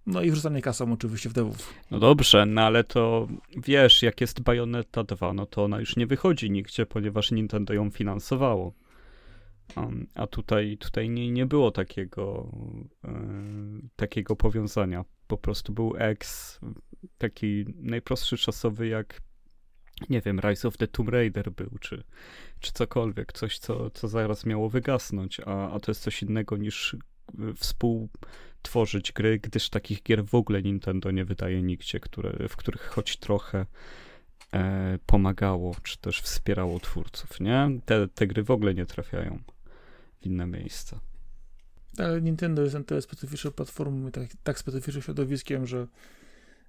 [0.05, 1.73] No i wrzucanie kasą oczywiście w devów.
[1.91, 3.27] No dobrze, no ale to
[3.57, 7.89] wiesz, jak jest Bayonetta 2, no to ona już nie wychodzi nigdzie, ponieważ Nintendo ją
[7.89, 8.73] finansowało.
[10.15, 12.51] A tutaj, tutaj nie, nie było takiego,
[13.03, 13.13] e,
[13.95, 15.05] takiego powiązania.
[15.27, 16.59] Po prostu był X,
[17.17, 19.21] taki najprostszy czasowy, jak
[20.09, 22.03] nie wiem, Rise of the Tomb Raider był, czy,
[22.59, 26.93] czy cokolwiek, coś, co, co zaraz miało wygasnąć, a, a to jest coś innego niż
[26.93, 32.81] e, współtworzyć gry, gdyż takich gier w ogóle Nintendo nie wydaje nigdzie, które, w których
[32.81, 33.65] choć trochę
[34.53, 37.69] e, pomagało, czy też wspierało twórców, nie?
[37.85, 39.39] Te, te gry w ogóle nie trafiają
[40.25, 40.99] inne miejsca.
[41.97, 45.87] Ale Nintendo jest na tyle specyficzną platformą i tak, tak specyficznym środowiskiem, że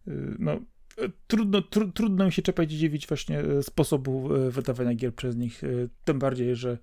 [0.08, 0.60] y, no,
[1.26, 5.36] trudno, tr trudno mi się czepiać i dziwić właśnie e, sposobu e, wydawania gier przez
[5.36, 5.64] nich.
[5.64, 5.66] E,
[6.04, 6.78] tym bardziej, że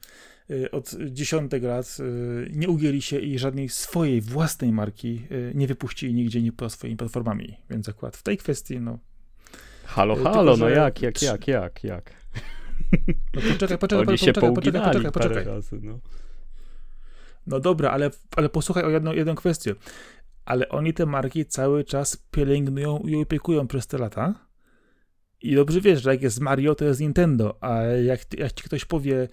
[0.72, 1.98] od dziesiątek lat
[2.50, 5.22] nie ugięli się i żadnej swojej własnej marki
[5.54, 7.58] nie wypuścili nigdzie, nie poza swoimi platformami.
[7.70, 9.00] Więc akurat w tej kwestii, no.
[9.86, 12.12] Halo, halo, tylko, no jak, jak, jak, jak, jak.
[13.36, 15.46] No poczekaj, poczekaj, Oni się poczekaj, poczekaj, poczekaj, poczekaj.
[15.46, 16.00] Razy, no.
[17.48, 19.76] No dobra, ale, ale posłuchaj o jedną, jedną kwestię
[20.46, 24.34] ale oni te marki cały czas pielęgnują i opiekują przez te lata.
[25.42, 28.86] I dobrze wiesz, że jak jest Mario, to jest Nintendo, a jak, jak ci ktoś
[28.86, 29.28] powie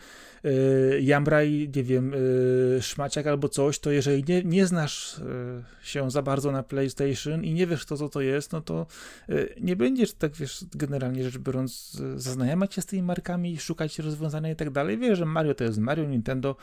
[0.45, 6.11] yy, Jamraj, nie wiem, yy, Szmaciak albo coś, to jeżeli nie, nie znasz yy, się
[6.11, 8.87] za bardzo na PlayStation i nie wiesz, to, co to jest, no to
[9.29, 13.99] yy, nie będziesz, tak wiesz, generalnie rzecz biorąc, yy, zaznajamiać się z tymi markami, szukać
[13.99, 14.99] rozwiązania i tak dalej.
[14.99, 16.57] Wiesz, że Mario to jest Mario, Nintendo,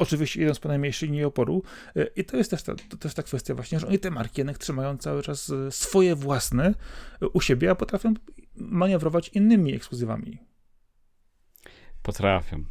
[0.00, 1.62] Oczywiście idąc po najmniejszej linii oporu.
[1.96, 4.40] E, I to jest też ta, to też ta kwestia właśnie, że oni te marki
[4.40, 6.74] jednak trzymają cały czas e, swoje własne
[7.22, 8.14] e, u siebie, a potrafią
[8.56, 10.38] manewrować innymi ekskluzywami.
[12.02, 12.64] Potrafią.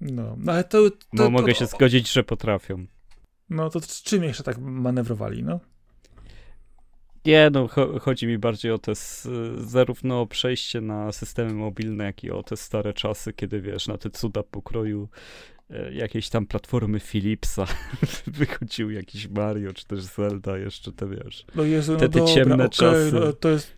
[0.00, 0.90] No, no ale to...
[0.90, 2.86] to, to mogę to, się zgodzić, że potrafią.
[3.50, 5.60] No to czym jeszcze tak manewrowali, no?
[7.24, 7.68] Nie, no
[8.00, 8.92] chodzi mi bardziej o te
[9.56, 14.10] zarówno przejście na systemy mobilne, jak i o te stare czasy, kiedy wiesz, na te
[14.10, 15.08] cuda pokroju
[15.92, 17.66] jakiejś tam platformy Philipsa
[18.26, 21.44] wychodził jakiś Mario, czy też Zelda, jeszcze te wiesz.
[21.54, 23.10] No Jezu, no te, te dobra, ciemne okej, czasy.
[23.12, 23.77] No, to jest,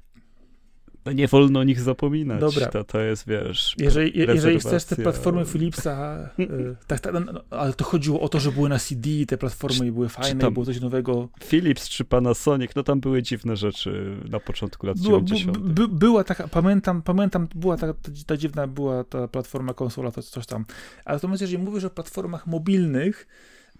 [1.10, 2.40] No nie wolno o nich zapominać.
[2.40, 2.66] Dobra.
[2.66, 3.74] To, to jest, wiesz.
[3.78, 8.20] jeżeli, je- jeżeli chcesz te platformy Philipsa, y, tak, tak, no, no, ale to chodziło
[8.20, 11.28] o to, że były na CD te platformy i były fajne, i było coś nowego.
[11.44, 15.58] Philips czy Panasonic, no tam były dziwne rzeczy na początku lat Było, 90.
[15.58, 20.10] by, by, była taka, pamiętam, pamiętam, była ta, ta, ta dziwna, była ta platforma konsola,
[20.10, 20.64] to coś tam.
[21.04, 23.26] Ale natomiast jeżeli mówisz o platformach mobilnych,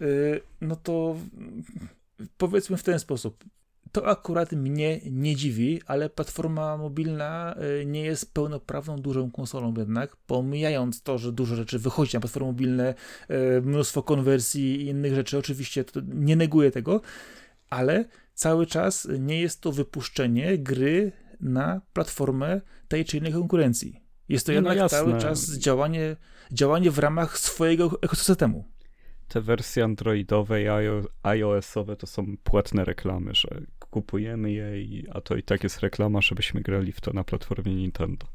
[0.02, 1.16] y, no to
[2.38, 3.44] powiedzmy w ten sposób.
[3.92, 10.16] To akurat mnie nie dziwi, ale platforma mobilna y, nie jest pełnoprawną dużą konsolą jednak,
[10.16, 12.94] pomijając to, że dużo rzeczy wychodzi na platformy mobilne,
[13.30, 17.00] y, mnóstwo konwersji i innych rzeczy, oczywiście to nie neguję tego,
[17.70, 24.00] ale cały czas nie jest to wypuszczenie gry na platformę tej czy innej konkurencji.
[24.28, 24.98] Jest to no jednak jasne.
[24.98, 26.16] cały czas działanie,
[26.52, 28.64] działanie w ramach swojego ekosystemu.
[29.28, 33.48] Te wersje androidowe i iO- iOS-owe to są płatne reklamy, że
[33.90, 37.74] kupujemy je, i, a to i tak jest reklama, żebyśmy grali w to na platformie
[37.74, 38.26] Nintendo.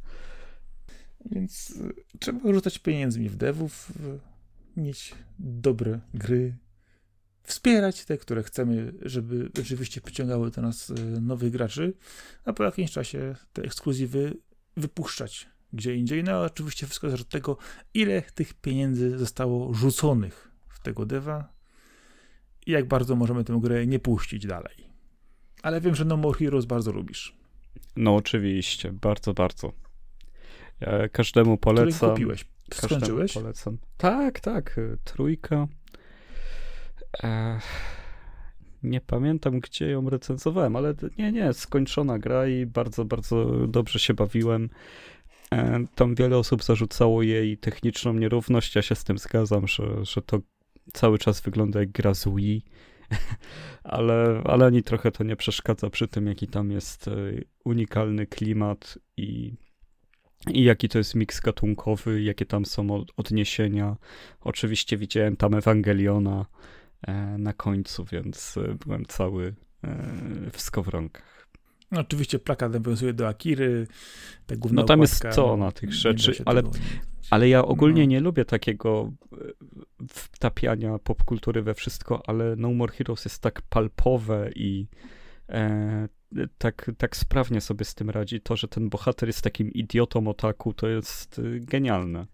[1.26, 3.92] Więc y, trzeba rzucać pieniędzmi w devów,
[4.78, 6.58] mieć dobre gry,
[7.44, 11.94] wspierać te, które chcemy, żeby rzeczywiście przyciągały do nas y, nowych graczy,
[12.46, 14.38] a po jakimś czasie te ekskluzywy
[14.78, 16.24] wypuszczać gdzie indziej.
[16.24, 17.58] No oczywiście wszystko zależy od tego,
[17.94, 21.54] ile tych pieniędzy zostało rzuconych w tego deva
[22.66, 24.95] i jak bardzo możemy tę grę nie puścić dalej.
[25.66, 27.36] Ale wiem, że No More Heroes bardzo lubisz.
[27.96, 29.72] No oczywiście, bardzo, bardzo.
[30.82, 32.10] Ja każdemu Który polecam.
[32.10, 32.46] kupiłeś.
[32.70, 33.34] Każdemu Skończyłeś?
[33.34, 33.78] polecam.
[33.98, 35.68] Tak, tak, y, trójka.
[37.24, 37.60] E,
[38.84, 44.14] nie pamiętam, gdzie ją recenzowałem, ale nie, nie, skończona gra i bardzo, bardzo dobrze się
[44.14, 44.70] bawiłem.
[45.52, 48.76] E, tam wiele osób zarzucało jej techniczną nierówność.
[48.76, 50.40] Ja się z tym zgadzam, że, że to
[50.94, 52.66] cały czas wygląda jak gra z Wii,
[53.84, 57.12] ale, ale ani trochę to nie przeszkadza przy tym, jaki tam jest e,
[57.66, 59.54] unikalny klimat i,
[60.52, 63.96] i jaki to jest miks gatunkowy, jakie tam są od- odniesienia.
[64.42, 66.46] Oczywiście widziałem tam Ewangeliona
[67.08, 69.56] e, na końcu, więc e, byłem cały
[70.52, 71.35] w skowronkach.
[71.92, 73.88] No, oczywiście plakat nawiązuje do Akiry,
[74.46, 76.76] ta główna No tam jest okładka, no, na tych rzeczy, ale- tego-
[77.30, 78.08] Ale ja ogólnie No.
[78.08, 79.38] nie lubię takiego e,
[80.10, 84.88] wtapiania popkultury we wszystko, ale No More Heroes jest tak palpowe i
[85.50, 86.08] e,
[86.58, 88.42] tak, tak sprawnie sobie z tym radzi.
[88.42, 92.26] To, że ten bohater jest takim idiotą otaku, to jest e, genialne.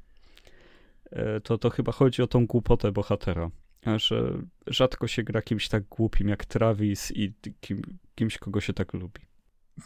[1.11, 3.51] E, to, to chyba chodzi o tą głupotę bohatera.
[3.97, 4.33] Że
[4.67, 7.81] rzadko się gra kimś tak głupim jak Travis i kim,
[8.15, 9.21] kimś, kogo się tak lubi.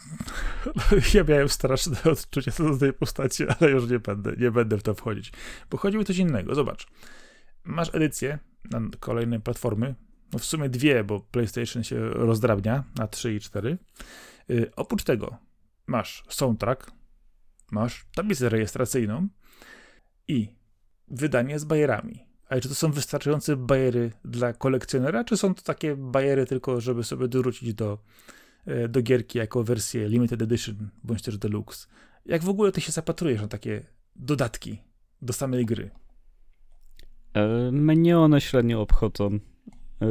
[1.14, 4.82] Ja miałem straszne odczucia co do tej postaci, ale już nie będę, nie będę w
[4.82, 5.32] to wchodzić.
[5.70, 6.54] Bo chodzi mi o coś innego.
[6.54, 6.86] Zobacz.
[7.64, 8.38] Masz edycję
[8.70, 9.94] na kolejne platformy.
[10.32, 13.78] No w sumie dwie, bo PlayStation się rozdrabnia na 3 i 4.
[14.48, 15.38] Yy, oprócz tego
[15.86, 16.90] masz soundtrack,
[17.70, 19.28] masz tablicę rejestracyjną
[20.28, 20.54] i
[21.08, 22.26] wydanie z bajerami.
[22.48, 27.04] Ale czy to są wystarczające bajery dla kolekcjonera, czy są to takie bajery tylko, żeby
[27.04, 27.98] sobie dorzucić do,
[28.88, 31.86] do gierki jako wersję limited edition, bądź też deluxe?
[32.26, 33.82] Jak w ogóle ty się zapatrujesz na takie
[34.16, 34.78] dodatki
[35.22, 35.90] do samej gry?
[37.34, 39.26] E, Mnie one średnio obchodzą.
[40.02, 40.06] E,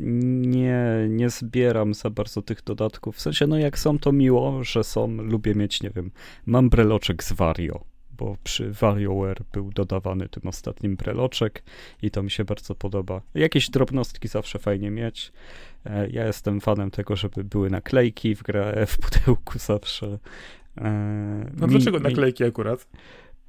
[0.00, 3.16] Nie, nie zbieram za bardzo tych dodatków.
[3.16, 5.08] W sensie, no jak są, to miło, że są.
[5.16, 6.10] Lubię mieć, nie wiem,
[6.46, 7.84] mam breloczek z Wario,
[8.16, 11.62] bo przy WarioWare był dodawany tym ostatnim breloczek
[12.02, 13.20] i to mi się bardzo podoba.
[13.34, 15.32] Jakieś drobnostki zawsze fajnie mieć.
[15.86, 20.18] E, Ja jestem fanem tego, żeby były naklejki w grę, w pudełku zawsze.
[20.78, 20.90] E,
[21.56, 22.86] No mi- dlaczego mi- naklejki akurat?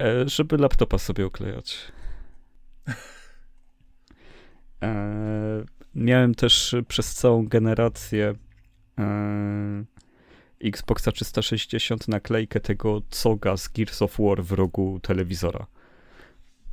[0.02, 1.78] E, żeby laptopa sobie oklejać.
[4.84, 8.34] E, miałem też przez całą generację
[9.00, 9.84] e,
[10.64, 15.68] Xboxa 360 naklejkę tego coga z Gears of War w rogu telewizora.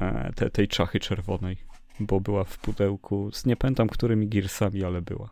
[0.01, 1.57] E, te, tej czachy czerwonej,
[2.01, 5.31] bo była w pudełku z nie pamiętam którymi Gearsami, ale była.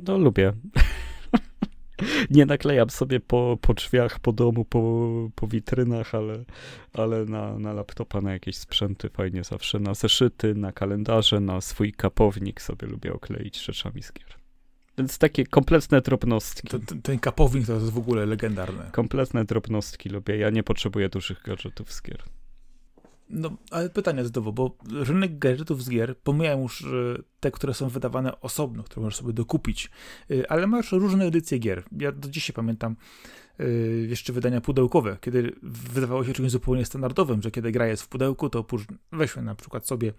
[0.00, 0.52] No lubię.
[2.30, 6.44] nie naklejam sobie po, po drzwiach, po domu, po, po witrynach, ale,
[6.92, 11.92] ale na, na laptopa, na jakieś sprzęty fajnie zawsze, na zeszyty, na kalendarze, na swój
[11.92, 14.43] kapownik sobie lubię okleić rzeczami z gier.
[14.98, 16.68] Więc takie kompletne drobnostki.
[16.68, 18.90] To, ten, ten kapownik to jest w ogóle legendarne.
[18.92, 20.36] Kompletne drobnostki lubię.
[20.36, 22.22] Ja nie potrzebuję dużych gadżetów z gier.
[23.34, 27.88] No, ale pytanie znowu, bo rynek gadżetów z gier, pomijam już y, te, które są
[27.88, 29.90] wydawane osobno, które możesz sobie dokupić,
[30.30, 31.84] y, ale masz różne edycje gier.
[31.98, 32.96] Ja do dzisiaj pamiętam
[33.60, 38.08] y, jeszcze wydania pudełkowe, kiedy wydawało się czymś zupełnie standardowym, że kiedy gra jest w
[38.08, 38.64] pudełku, to
[39.12, 40.12] weźmy na przykład sobie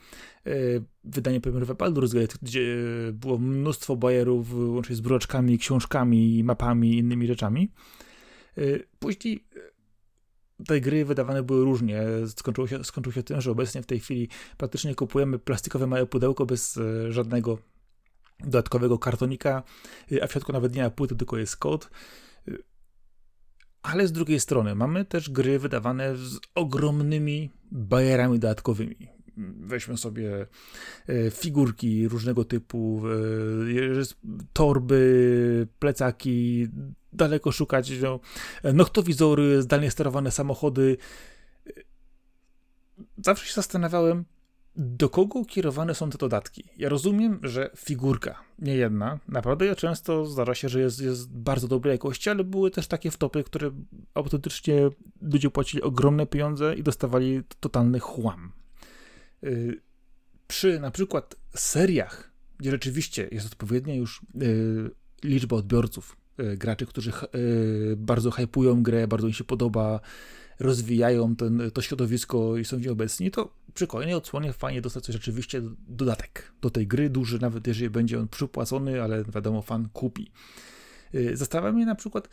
[1.03, 2.78] wydanie premierowe Baldur's Gate, gdzie
[3.13, 7.72] było mnóstwo bajerów, łącznie z broczkami, książkami, mapami i innymi rzeczami.
[8.99, 9.43] Później
[10.68, 12.03] te gry wydawane były różnie.
[12.28, 16.45] Skończyło się, skończyło się tym, że obecnie w tej chwili praktycznie kupujemy plastikowe małe pudełko
[16.45, 17.58] bez e, żadnego
[18.39, 19.64] dodatkowego kartonika,
[20.12, 21.89] e, a w środku nawet nie ma płyty, tylko jest kod.
[22.47, 22.51] E,
[23.82, 29.14] ale z drugiej strony mamy też gry wydawane z ogromnymi bajerami dodatkowymi.
[29.38, 30.48] Weźmy sobie
[31.32, 33.04] figurki różnego typu,
[34.54, 36.68] torby, plecaki,
[37.14, 37.92] daleko szukać.
[38.02, 38.20] No,
[38.74, 40.98] noktowizory, zdalnie sterowane samochody.
[43.18, 44.26] Zawsze się zastanawiałem,
[44.78, 46.64] do kogo kierowane są te dodatki.
[46.78, 51.92] Ja rozumiem, że figurka, nie jedna, naprawdę często zdarza się, że jest, jest bardzo dobrej
[51.92, 53.72] jakości, ale były też takie wtopy, które
[54.14, 54.90] autentycznie
[55.22, 58.52] ludzie płacili ogromne pieniądze i dostawali totalny chłam.
[59.46, 59.82] Y,
[60.48, 64.91] przy na przykład seriach, gdzie rzeczywiście jest odpowiednia już y,
[65.24, 67.12] liczba odbiorców, E, graczy, którzy
[67.98, 70.00] bardzo hypują grę, bardzo im się podoba,
[70.60, 76.52] rozwijają ten, to środowisko i są nieobecni, to przy kolejnej odsłonie fajnie dostać rzeczywiście dodatek
[76.62, 80.32] do tej gry, duży, nawet jeżeli będzie on przypłacony, ale wiadomo, fan kupi.
[81.16, 82.30] E, zastanawia mnie na przykład,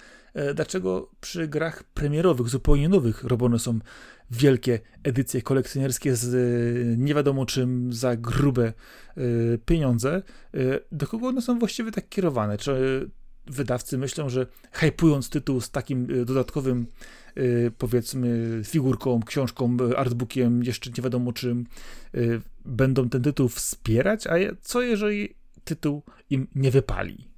[0.54, 3.78] dlaczego przy grach premierowych, zupełnie nowych, robione są
[4.30, 8.72] wielkie edycje kolekcjonerskie z nie wiadomo czym za grube
[9.66, 10.22] pieniądze.
[10.92, 12.58] Do kogo one są właściwie tak kierowane?
[12.58, 13.10] Czy
[13.46, 16.86] wydawcy myślą, że hypując tytuł z takim y, dodatkowym
[17.36, 21.66] y, powiedzmy figurką, książką, y, artbookiem, jeszcze nie wiadomo czym,
[22.64, 27.31] będą ten tytuł wspierać, a co jeżeli tytuł im nie wypali?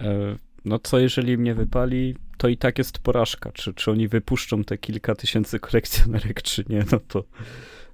[0.00, 3.52] E, no co jeżeli im nie wypali, to i tak jest porażka.
[3.52, 7.24] Czy, czy oni wypuszczą te kilka tysięcy kolekcjonerek, czy nie, no to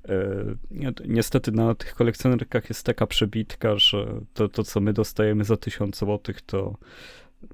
[0.08, 5.56] E, niestety na tych kolekcjonerkach jest taka przebitka, że to, to co my dostajemy za
[5.56, 6.78] 1000 złotych, to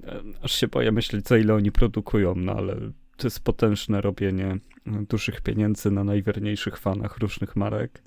[0.05, 2.76] e, aż się boję myśleć, za ile oni produkują, no ale
[3.16, 8.03] to jest potężne robienie dużych pieniędzy na najwierniejszych fanach różnych marek.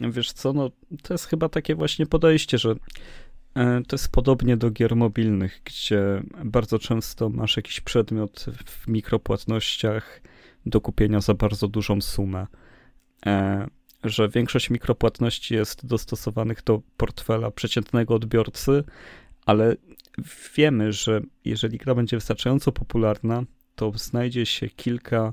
[0.00, 0.70] Wiesz co, no
[1.02, 2.74] to jest chyba takie właśnie podejście, że
[3.88, 10.20] to jest podobnie do gier mobilnych, gdzie bardzo często masz jakiś przedmiot w mikropłatnościach,
[10.66, 12.46] do kupienia za bardzo dużą sumę.
[13.26, 13.66] E,
[14.04, 18.84] że większość mikropłatności jest dostosowanych do portfela przeciętnego odbiorcy,
[19.46, 19.76] ale
[20.56, 23.42] wiemy, że jeżeli gra będzie wystarczająco popularna,
[23.74, 25.32] to znajdzie się kilka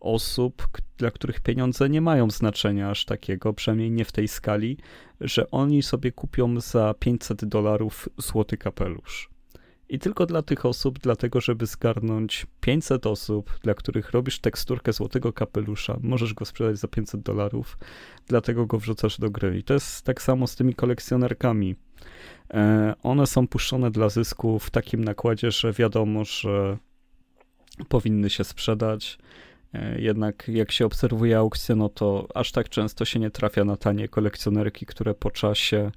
[0.00, 4.76] osób, dla których pieniądze nie mają znaczenia aż takiego, przynajmniej nie w tej skali,
[5.20, 9.30] że oni sobie kupią za 500 dolarów złoty kapelusz.
[9.88, 15.32] I tylko dla tych osób, dlatego żeby zgarnąć 500 osób, dla których robisz teksturkę złotego
[15.32, 17.78] kapelusza, możesz go sprzedać za 500 dolarów,
[18.26, 19.58] dlatego go wrzucasz do gry.
[19.58, 21.76] I to jest tak samo z tymi kolekcjonerkami.
[22.54, 26.78] E, one są puszczone dla zysku w takim nakładzie, że wiadomo, że
[27.88, 29.18] powinny się sprzedać.
[29.74, 33.76] E, jednak jak się obserwuje aukcję, no to aż tak często się nie trafia na
[33.76, 35.90] tanie kolekcjonerki, które po czasie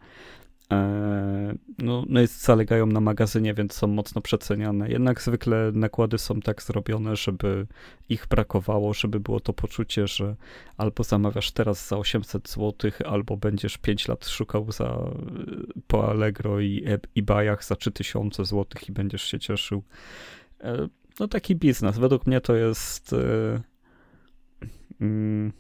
[0.73, 4.89] E, no, no jest, zalegają na magazynie, więc są mocno przeceniane.
[4.89, 7.67] Jednak zwykle nakłady są tak zrobione, żeby
[8.09, 10.35] ich brakowało, żeby było to poczucie, że
[10.77, 14.97] albo zamawiasz teraz za 800 zł, albo będziesz 5 lat szukał za,
[15.87, 19.83] po Allegro i eBayach za 3000 zł i będziesz się cieszył.
[21.19, 21.97] No taki biznes.
[21.97, 23.13] Według mnie to jest...
[23.13, 23.61] E,
[25.01, 25.53] mm,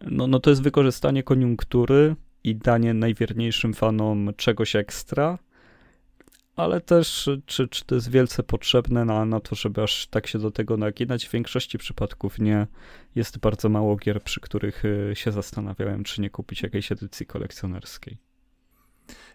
[0.00, 5.38] no, no to jest wykorzystanie koniunktury i danie najwierniejszym fanom czegoś ekstra,
[6.56, 10.38] ale też czy, czy to jest wielce potrzebne na, na to, żeby aż tak się
[10.38, 11.26] do tego naginać.
[11.26, 12.66] W większości przypadków nie.
[13.14, 18.18] Jest bardzo mało gier, przy których y, się zastanawiałem, czy nie kupić jakiejś edycji kolekcjonerskiej.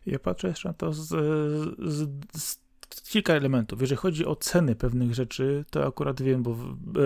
[0.05, 1.07] Ja patrzę jeszcze na to z,
[1.79, 2.59] z, z
[2.95, 3.81] kilka elementów.
[3.81, 6.55] Jeżeli chodzi o ceny pewnych rzeczy, to akurat wiem, bo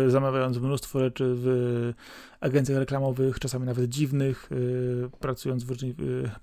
[0.05, 1.93] e, zamawiając mnóstwo rzeczy w
[2.39, 5.65] agencjach reklamowych, czasami nawet dziwnych, e, pracując, e,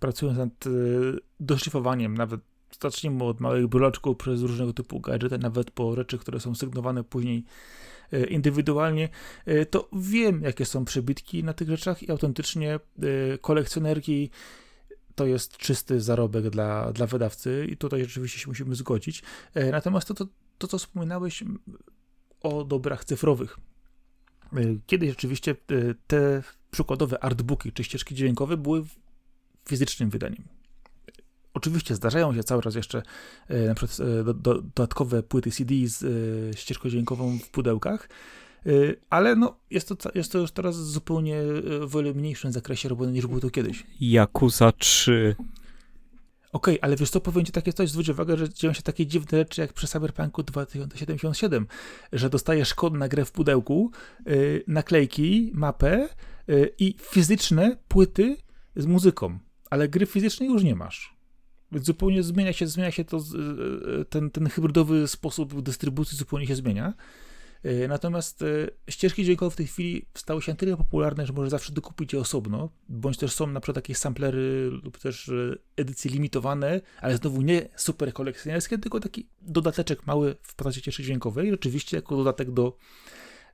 [0.01, 0.65] pracując nad
[1.41, 2.41] doszlifowaniem, nawet
[2.81, 7.45] zacznijmy od małych bloczków przez różnego typu gadżety, nawet po rzeczy, które są sygnowane później
[8.29, 9.09] indywidualnie,
[9.71, 12.81] to wiem, jakie są przebitki na tych rzeczach i autentycznie
[13.41, 14.31] kolekcjonerki
[15.15, 19.23] to jest czysty zarobek dla, dla wydawcy i tutaj rzeczywiście się musimy zgodzić.
[19.55, 20.27] E, natomiast to, to,
[20.59, 21.45] to co wspominałeś,
[22.41, 23.59] o dobrach cyfrowych.
[24.87, 25.57] Kiedyś rzeczywiście
[26.07, 28.85] te przykładowe artbooki czy ścieżki dźwiękowe były
[29.69, 30.43] fizycznym wydaniem.
[31.55, 33.03] Oczywiście zdarzają się cały czas jeszcze
[33.67, 33.99] na przykład
[34.43, 38.09] dodatkowe płyty CD z ścieżką dźwiękową w pudełkach,
[39.11, 43.13] ale no, jest, to, jest to już teraz zupełnie y, w wiele mniejszym zakresie robione
[43.13, 43.87] niż było to kiedyś.
[44.01, 45.37] Yakuza 3.
[46.53, 49.07] Okej, okay, ale wiesz co, powiem ci takie coś, zwróć uwagę, że dzieją się takie
[49.07, 51.67] dziwne rzeczy jak przy Cyberpunku 2077,
[52.13, 53.91] że dostajesz kod na grę w pudełku,
[54.27, 56.09] yy, naklejki, mapę
[56.49, 58.37] yy, i fizyczne płyty
[58.77, 59.39] z muzyką,
[59.71, 61.17] ale gry fizycznej już nie masz.
[61.73, 66.57] Więc zupełnie zmienia się, zmienia się to, yy, ten, ten hybrydowy sposób dystrybucji zupełnie się
[66.57, 66.95] zmienia.
[67.63, 68.47] E, natomiast e,
[68.89, 72.71] ścieżki dźwiękowe w tej chwili stały się tyle popularne, że może zawsze dokupić je osobno,
[72.89, 77.69] bądź też są na przykład takie samplery lub też e, edycje limitowane, ale znowu nie
[77.77, 82.77] super kolekcjonerskie, tylko taki dodateczek mały w postaci ścieżki dźwiękowej, oczywiście jako dodatek do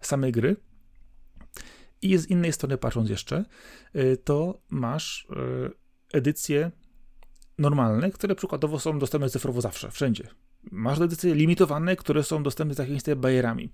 [0.00, 0.56] samej gry.
[2.02, 3.44] I z innej strony patrząc jeszcze,
[4.24, 5.28] to masz
[6.12, 6.70] edycje
[7.58, 10.28] normalne, które przykładowo są dostępne cyfrowo zawsze, wszędzie
[10.72, 13.70] masz edycje limitowane, które są dostępne z jakimiś bajerami.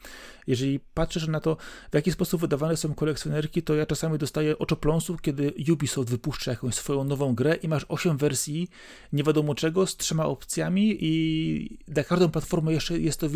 [0.46, 1.56] Jeżeli patrzysz na to,
[1.92, 6.74] w jaki sposób wydawane są kolekcjonerki, to ja czasami dostaję oczopląsów, kiedy Ubisoft wypuszcza jakąś
[6.74, 8.68] swoją nową grę i masz 8 wersji
[9.12, 13.28] nie wiadomo czego, z trzema opcjami i na każdą platformę jeszcze jest to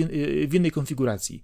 [0.49, 1.43] w innej konfiguracji.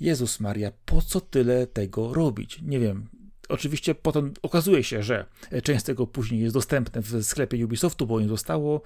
[0.00, 2.62] Jezus Maria, po co tyle tego robić?
[2.62, 3.08] Nie wiem.
[3.48, 5.26] Oczywiście potem okazuje się, że
[5.62, 8.82] część z tego później jest dostępne w sklepie Ubisoftu, bo nie zostało.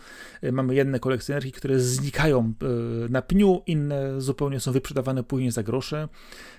[0.53, 2.67] Mamy jedne kolekcjonerki, które znikają e,
[3.09, 6.09] na pniu, inne zupełnie są wyprzedawane później za grosze.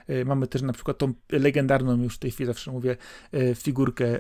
[0.08, 2.98] E, mamy też na przykład tą legendarną, już w tej chwili zawsze mówię,
[3.34, 4.20] e, figurkę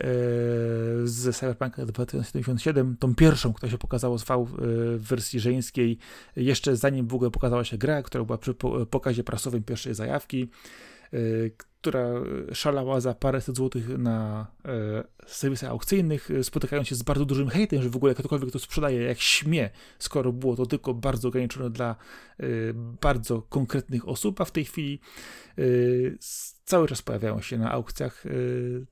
[1.03, 5.97] z Cyberpunka 2077, tą pierwszą, która się pokazała w wersji żeńskiej,
[6.36, 8.53] jeszcze zanim w ogóle pokazała się gra, która była przy
[8.89, 10.49] pokazie prasowym pierwszej zajawki
[11.82, 12.10] która
[12.53, 17.82] szalała za paręset złotych na e, serwisach aukcyjnych, e, spotykając się z bardzo dużym hejtem,
[17.82, 21.95] że w ogóle ktokolwiek to sprzedaje, jak śmie, skoro było to tylko bardzo ograniczone dla
[22.39, 22.45] e,
[23.01, 24.99] bardzo konkretnych osób, a w tej chwili
[26.66, 28.24] cały czas pojawiają się na aukcjach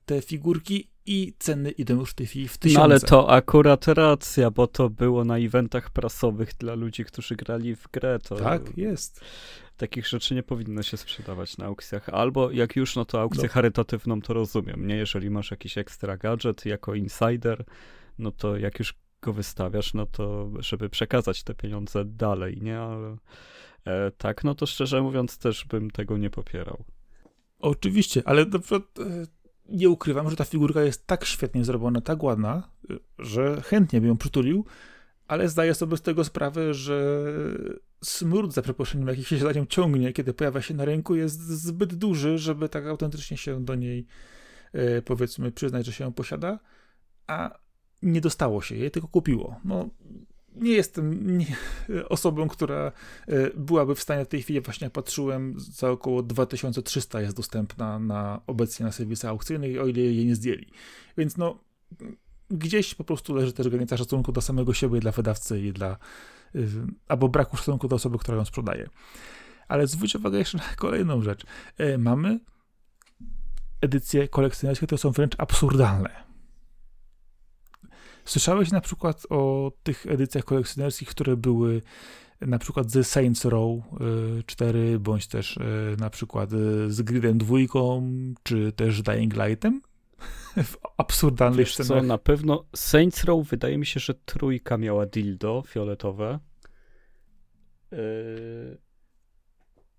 [0.06, 2.78] te figurki i ceny idą już w tej chwili w tysiące.
[2.78, 7.76] No ale to akurat racja, bo to było na eventach prasowych dla ludzi, którzy grali
[7.76, 8.18] w grę.
[8.18, 8.36] To...
[8.36, 9.20] Tak, jest
[9.76, 12.08] takich rzeczy nie powinno się sprzedawać na aukcjach.
[12.08, 13.48] Albo jak już, no to aukcję no.
[13.48, 14.96] charytatywną to rozumiem, nie?
[14.96, 17.64] Jeżeli masz jakiś ekstra gadżet jako insider,
[18.18, 22.78] no to jak już go wystawiasz, no to żeby przekazać te pieniądze dalej, nie?
[22.78, 23.16] Ale
[23.84, 26.84] e, tak, no to szczerze mówiąc też bym tego nie popierał.
[27.58, 29.26] Oczywiście, ale na przykład e,
[29.68, 32.70] nie ukrywam, że ta figurka jest tak świetnie zrobiona, tak ładna,
[33.18, 34.64] że chętnie bym ją przytulił,
[35.28, 37.24] ale zdaję sobie z tego sprawę, że
[38.04, 41.94] smród, za przeproszeniem, jaki się za nią ciągnie, kiedy pojawia się na rynku, jest zbyt
[41.94, 44.06] duży, żeby tak autentycznie się do niej,
[44.72, 46.58] e, powiedzmy, przyznać, że się ją posiada,
[47.26, 47.58] a
[48.02, 49.60] nie dostało się jej, tylko kupiło.
[49.64, 49.88] No,
[50.60, 51.46] nie jestem nie,
[52.08, 52.92] osobą, która
[53.28, 58.40] e, byłaby w stanie w tej chwili, właśnie patrzyłem, za około 2300 jest dostępna na
[58.46, 60.66] obecnie na serwisach aukcyjnych, o ile jej nie zdjęli.
[61.16, 61.58] Więc no,
[62.50, 65.96] gdzieś po prostu leży też granica szacunku do samego siebie, dla wydawcy i dla
[66.54, 66.68] y,
[67.08, 68.88] albo braku szacunku do osoby, która ją sprzedaje.
[69.68, 71.46] Ale zwróć uwagę jeszcze na kolejną rzecz.
[71.78, 72.40] E, mamy
[73.80, 76.27] edycje kolekcjonerskie, które są wręcz absurdalne.
[78.28, 81.82] Słyszałeś na przykład o tych edycjach kolekcjonerskich, które były
[82.40, 83.80] na przykład ze Saints Row
[84.46, 86.50] 4, y, bądź też y, na przykład
[86.88, 87.56] z Gridem 2,
[88.42, 89.80] czy też Dying Lightem?
[90.64, 92.02] w absurdalnych Wiesz scenach.
[92.02, 96.38] co, na pewno Saints Row wydaje mi się, że trójka miała dildo fioletowe.
[97.92, 97.98] Yy,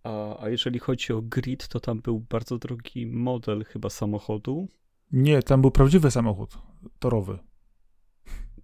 [0.04, 4.68] a, a jeżeli chodzi o grid, to tam był bardzo drogi model chyba samochodu.
[5.12, 6.58] Nie, tam był prawdziwy samochód
[7.00, 7.40] torowy.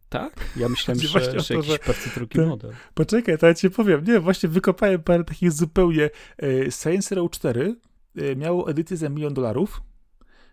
[0.10, 0.50] Tak?
[0.56, 2.72] Ja myślałem, że, że, to, jakiś bardzo drogi ten, model.
[2.94, 4.04] Poczekaj, to ja ci powiem.
[4.04, 6.10] Nie, właśnie wykopałem parę takich zupełnie...
[6.38, 7.76] E, Saints Row 4
[8.16, 9.82] e, miało edycję za milion dolarów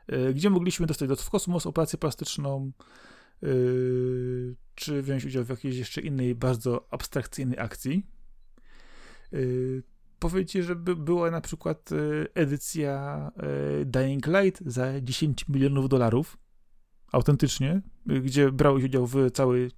[0.06, 2.72] E, gdzie mogliśmy dostać lot w kosmos, operację plastyczną,
[4.74, 8.06] czy wziąć udział w jakiejś jeszcze innej, bardzo abstrakcyjnej akcji.
[10.18, 11.90] Powiedzcie, że była na przykład
[12.34, 13.30] edycja
[13.84, 16.38] Dying Light za 10 milionów dolarów,
[17.12, 19.70] autentycznie, gdzie brałeś udział w całej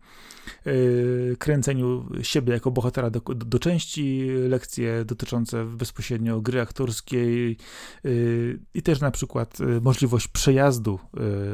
[0.66, 7.56] yy, kręceniu siebie jako bohatera do, do, do, części, lekcje dotyczące bezpośrednio gry aktorskiej
[8.04, 10.98] yy, i też na przykład yy, możliwość przejazdu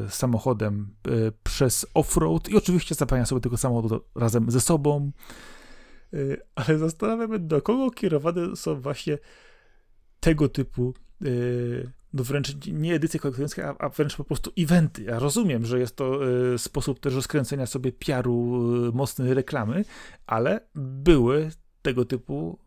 [0.09, 0.95] samochodem
[1.43, 5.13] przez off-road i oczywiście zabrania sobie tego samochodu razem ze sobą.
[6.15, 9.19] Y, ale ale zastanawiamy, do kogo kierowane są właśnie
[10.21, 10.95] tego typu
[12.13, 15.03] no wręcz nie edycje kolekcjonerskie, a, a, wręcz po prostu eventy.
[15.03, 19.85] Ja rozumiem, że jest to y, sposób też rozkręcenia sobie piaru y, mocnej reklamy,
[20.27, 21.51] ale były
[21.83, 22.59] tego typu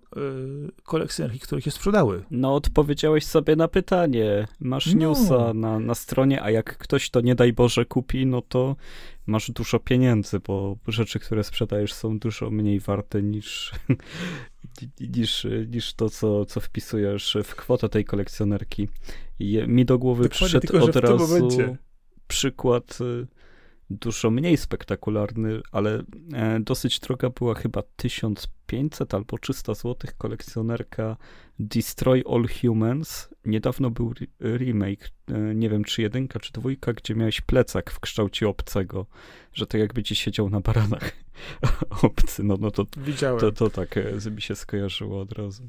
[0.83, 2.23] kolekcjonerki, które się sprzedały.
[2.31, 4.47] No, odpowiedziałeś sobie na pytanie.
[4.59, 4.99] Masz no.
[4.99, 8.75] newsa na, na stronie, a jak ktoś to nie daj Boże kupi, no to
[9.27, 13.71] masz dużo pieniędzy, bo rzeczy, które sprzedajesz są dużo mniej warte niż,
[15.15, 18.87] niż, niż to, co, co wpisujesz w kwotę tej kolekcjonerki.
[19.39, 21.77] I mi do głowy Dokładnie, przyszedł tylko, od razu momencie...
[22.27, 23.27] przykład y,
[23.93, 31.17] dużo mniej spektakularny, ale e, dosyć droga była chyba 1500 albo 300 zł kolekcjonerka
[31.59, 33.29] Destroy All Humans.
[33.45, 38.47] Niedawno był remake, e, nie wiem czy jedynka czy dwójka, gdzie miałeś plecak w kształcie
[38.47, 39.05] obcego,
[39.53, 41.11] że tak jakby ci siedział na baranach
[42.01, 42.43] obcy.
[42.43, 43.39] No, no to, Widziałem.
[43.39, 45.63] To, to tak e, mi się skojarzyło od razu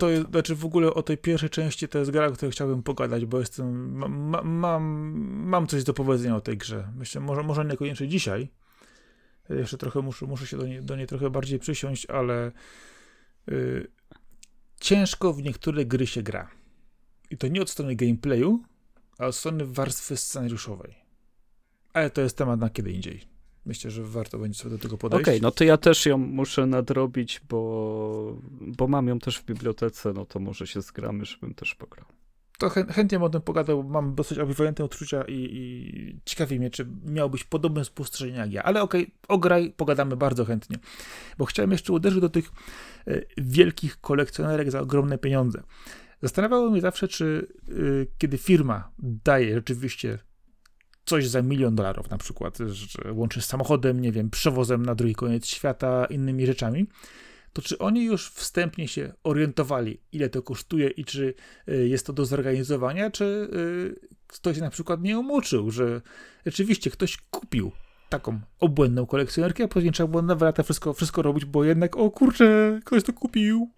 [0.00, 2.82] to jest, znaczy w ogóle o tej pierwszej części to jest gra, o której chciałbym
[2.82, 4.82] pogadać, bo jestem, ma, mam,
[5.46, 6.92] mam coś do powiedzenia o tej grze.
[6.96, 8.48] Myślę, może, może niekoniecznie dzisiaj.
[9.48, 12.52] Jeszcze trochę muszę, muszę się do niej, do niej trochę bardziej przysiąść, ale
[13.48, 13.88] y,
[14.80, 16.50] ciężko w niektóre gry się gra.
[17.30, 18.64] I to nie od strony gameplayu,
[19.18, 20.94] a od strony warstwy scenariuszowej.
[21.92, 23.39] Ale to jest temat na kiedy indziej.
[23.70, 25.22] Myślę, że warto będzie sobie do tego podejść.
[25.22, 29.44] Okej, okay, no to ja też ją muszę nadrobić, bo, bo mam ją też w
[29.44, 32.06] bibliotece, no to może się zgramy, żebym też pograł.
[32.58, 36.70] To chę, chętnie bym o tym pogadał, mam dosyć ambiwalentne odczucia i, i ciekawi mnie,
[36.70, 38.62] czy miałbyś podobne spostrzeżenia jak ja.
[38.62, 40.78] Ale okej, okay, ograj, pogadamy bardzo chętnie.
[41.38, 42.50] Bo chciałem jeszcze uderzyć do tych
[43.06, 45.62] e, wielkich kolekcjonerek za ogromne pieniądze.
[46.22, 50.18] Zastanawiało mnie zawsze, czy y, kiedy firma daje rzeczywiście
[51.10, 52.58] coś za milion dolarów na przykład,
[53.12, 56.86] łączy z samochodem, nie wiem, przewozem na drugi koniec świata, innymi rzeczami,
[57.52, 61.34] to czy oni już wstępnie się orientowali, ile to kosztuje i czy
[61.68, 66.00] y, jest to do zorganizowania, czy y, ktoś na przykład nie umuczył, że
[66.46, 67.72] rzeczywiście ktoś kupił
[68.08, 72.10] taką obłędną kolekcjonerkę, a później trzeba było na lata wszystko, wszystko robić, bo jednak, o
[72.10, 73.70] kurczę, ktoś to kupił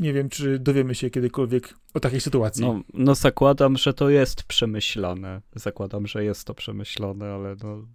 [0.00, 2.64] nie wiem, czy dowiemy się kiedykolwiek o takiej sytuacji.
[2.64, 5.42] No, no zakładam, że to jest przemyślane.
[5.54, 7.86] Zakładam, że jest to przemyślane, ale no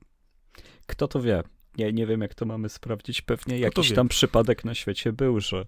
[0.87, 1.43] kto to wie?
[1.77, 3.21] Nie, nie wiem, jak to mamy sprawdzić.
[3.21, 5.65] Pewnie kto jakiś tam przypadek na świecie był, że,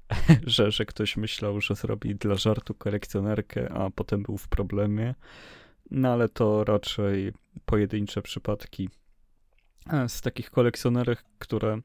[0.46, 5.14] że, że ktoś myślał, że zrobi dla żartu kolekcjonerkę, a potem był w problemie.
[5.90, 7.32] No ale to raczej
[7.64, 8.88] pojedyncze przypadki.
[10.08, 11.80] Z takich kolekcjonerek, które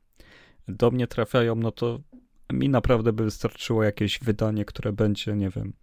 [0.67, 1.99] do mnie trafiają, no to
[2.53, 5.73] mi naprawdę by wystarczyło jakieś wydanie, które będzie, nie wiem,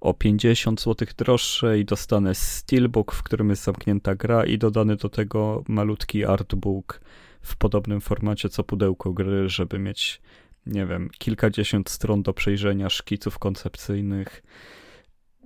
[0.00, 5.08] o 50 zł droższe i dostanę steelbook, w którym jest zamknięta gra i dodany do
[5.08, 7.00] tego malutki artbook
[7.42, 10.20] w podobnym formacie co pudełko gry, żeby mieć,
[10.66, 14.42] nie wiem, kilkadziesiąt stron do przejrzenia, szkiców koncepcyjnych.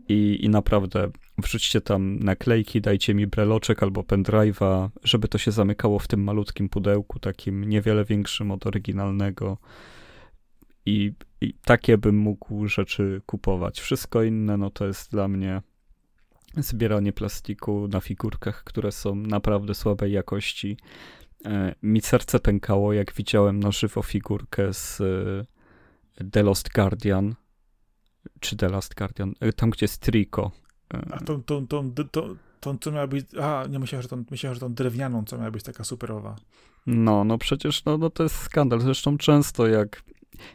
[0.08, 5.98] I, i naprawdę wrzućcie tam naklejki, dajcie mi breloczek albo pendrive'a, żeby to się zamykało
[5.98, 9.58] w tym malutkim pudełku, takim niewiele większym od oryginalnego
[10.86, 13.80] i, I, takie bym mógł rzeczy kupować.
[13.80, 15.62] Wszystko inne, no to jest dla mnie
[16.56, 20.76] zbieranie plastiku na figurkach, które są naprawdę słabej jakości.
[21.44, 25.00] E, mi serce pękało, jak widziałem na żywo figurkę z
[26.20, 27.34] e, The Lost Guardian,
[28.40, 30.50] czy The Last Guardian, e, tam gdzie jest Trico.
[31.10, 34.54] A tą, tą, tą, tą, tą, co miała być, a nie myślałem, że tą, myślałem,
[34.54, 36.36] że tą drewnianą, co miała być taka superowa.
[36.86, 38.80] No, no przecież no, no to jest skandal.
[38.80, 40.02] Zresztą często jak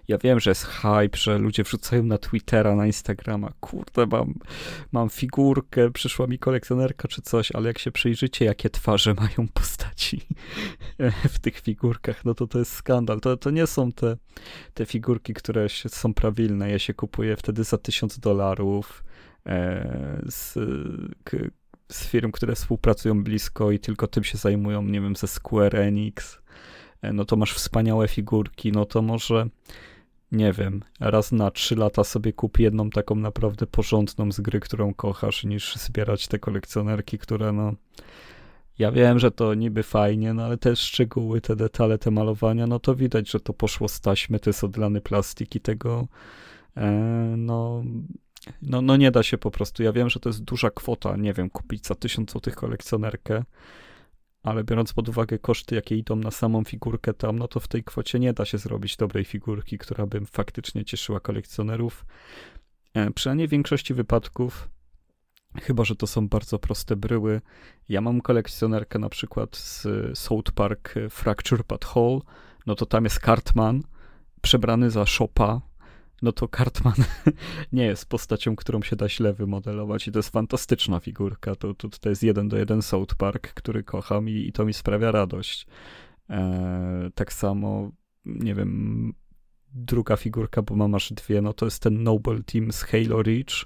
[0.08, 4.34] ja wiem, że jest hype, że ludzie wrzucają na Twittera, na Instagrama, kurde, mam,
[4.92, 10.22] mam figurkę, przyszła mi kolekcjonerka czy coś, ale jak się przyjrzycie, jakie twarze mają postaci
[11.34, 13.20] w tych figurkach, no to to jest skandal.
[13.20, 14.18] To, to nie są te,
[14.74, 16.72] te figurki, które są prawilne.
[16.72, 19.04] Ja się kupuję wtedy za tysiąc dolarów
[19.46, 20.54] e, z,
[21.92, 26.39] z firm, które współpracują blisko i tylko tym się zajmują, nie wiem, ze Square Enix
[27.04, 29.45] no to masz wspaniałe figurki, no to może,
[30.32, 34.93] nie wiem, raz na trzy lata sobie kup jedną taką naprawdę porządną z gry, którą
[34.93, 37.74] kochasz, niż zbierać te kolekcjonerki, które no...
[38.80, 42.80] Ja wiem, że to niby fajnie, no ale te szczegóły, te detale, te malowania, no
[42.80, 46.08] to widać, że to poszło z taśmy, to jest odlany plastik i tego,
[46.78, 46.91] e,
[47.38, 47.84] no,
[48.62, 49.84] no, no nie da się po prostu.
[49.84, 53.43] Ja wiem, że to jest duża kwota, nie wiem, kupić za tysiąc złotych kolekcjonerkę,
[54.44, 57.84] ale biorąc pod uwagę koszty, jakie idą na samą figurkę tam, no to w tej
[57.84, 62.06] kwocie nie da się zrobić dobrej figurki, która by faktycznie cieszyła kolekcjonerów.
[62.94, 64.70] E, przynajmniej w większości wypadków,
[65.62, 67.42] chyba że to są bardzo proste bryły.
[67.90, 69.88] Ja mam kolekcjonerkę na przykład z
[70.20, 72.20] South Park Fracture But Hole,
[72.66, 73.84] no to tam jest Cartman
[74.42, 75.62] przebrany za Shopa
[76.22, 76.94] no to Cartman
[77.74, 81.56] nie jest postacią, którą się da źle wymodelować i to jest fantastyczna figurka.
[81.56, 84.74] To, to, to jest jeden do jeden South Park, który kocham i, i to mi
[84.74, 85.68] sprawia radość.
[86.30, 87.92] E, tak samo,
[88.26, 89.14] nie wiem,
[89.74, 93.66] druga figurka, bo mam aż dwie, no to jest ten Noble Team z Halo Reach.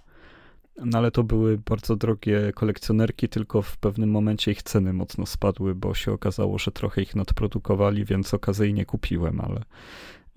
[0.85, 5.75] No ale to były bardzo drogie kolekcjonerki, tylko w pewnym momencie ich ceny mocno spadły,
[5.75, 9.63] bo się okazało, że trochę ich nadprodukowali, więc okazyjnie kupiłem, ale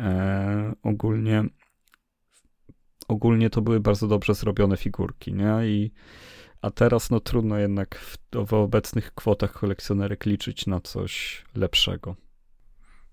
[0.01, 1.45] e, ogólnie
[3.09, 5.55] ogólnie to były bardzo dobrze zrobione figurki, nie?
[5.65, 5.93] I,
[6.63, 12.17] a teraz no trudno jednak w, w obecnych kwotach kolekcjonerek liczyć na coś lepszego.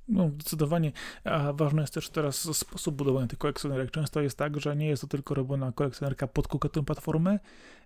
[0.07, 0.91] No, zdecydowanie.
[1.23, 3.91] A ważny jest też teraz sposób budowania tych kolekcjonerek.
[3.91, 7.39] Często jest tak, że nie jest to tylko robiona kolekcjonerka pod konkretną platformę,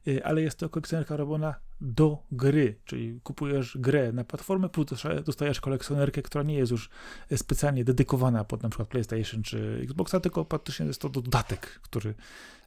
[0.08, 4.88] y, ale jest to kolekcjonerka robiona do gry, czyli kupujesz grę na platformę, plus
[5.26, 6.90] dostajesz kolekcjonerkę, która nie jest już
[7.36, 12.14] specjalnie dedykowana pod na przykład PlayStation czy Xboxa, tylko praktycznie jest to dodatek, który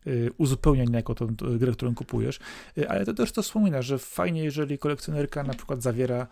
[0.07, 2.39] y, uzupełnia niejako tą grę, którą kupujesz.
[2.79, 6.27] Y, ale to też to wspomina, że fajnie, jeżeli kolekcjonerka na przykład zawiera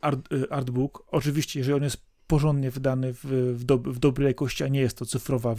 [0.00, 1.04] art, artbook.
[1.10, 3.24] Oczywiście, jeżeli on jest porządnie wydany w,
[3.56, 5.54] w, do, w dobrej jakości, a nie jest to cyfrowa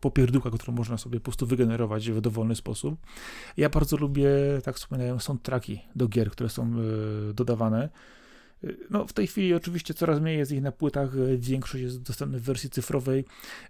[0.00, 2.94] popierdółka, którą można sobie po prostu wygenerować w dowolny sposób.
[3.56, 4.28] Ja bardzo lubię,
[4.64, 6.72] tak wspominałem, soundtracki do gier, które są
[7.30, 7.88] y, dodawane.
[8.90, 12.42] No, w tej chwili oczywiście coraz mniej jest ich na płytach, większość jest dostępna w
[12.42, 13.24] wersji cyfrowej,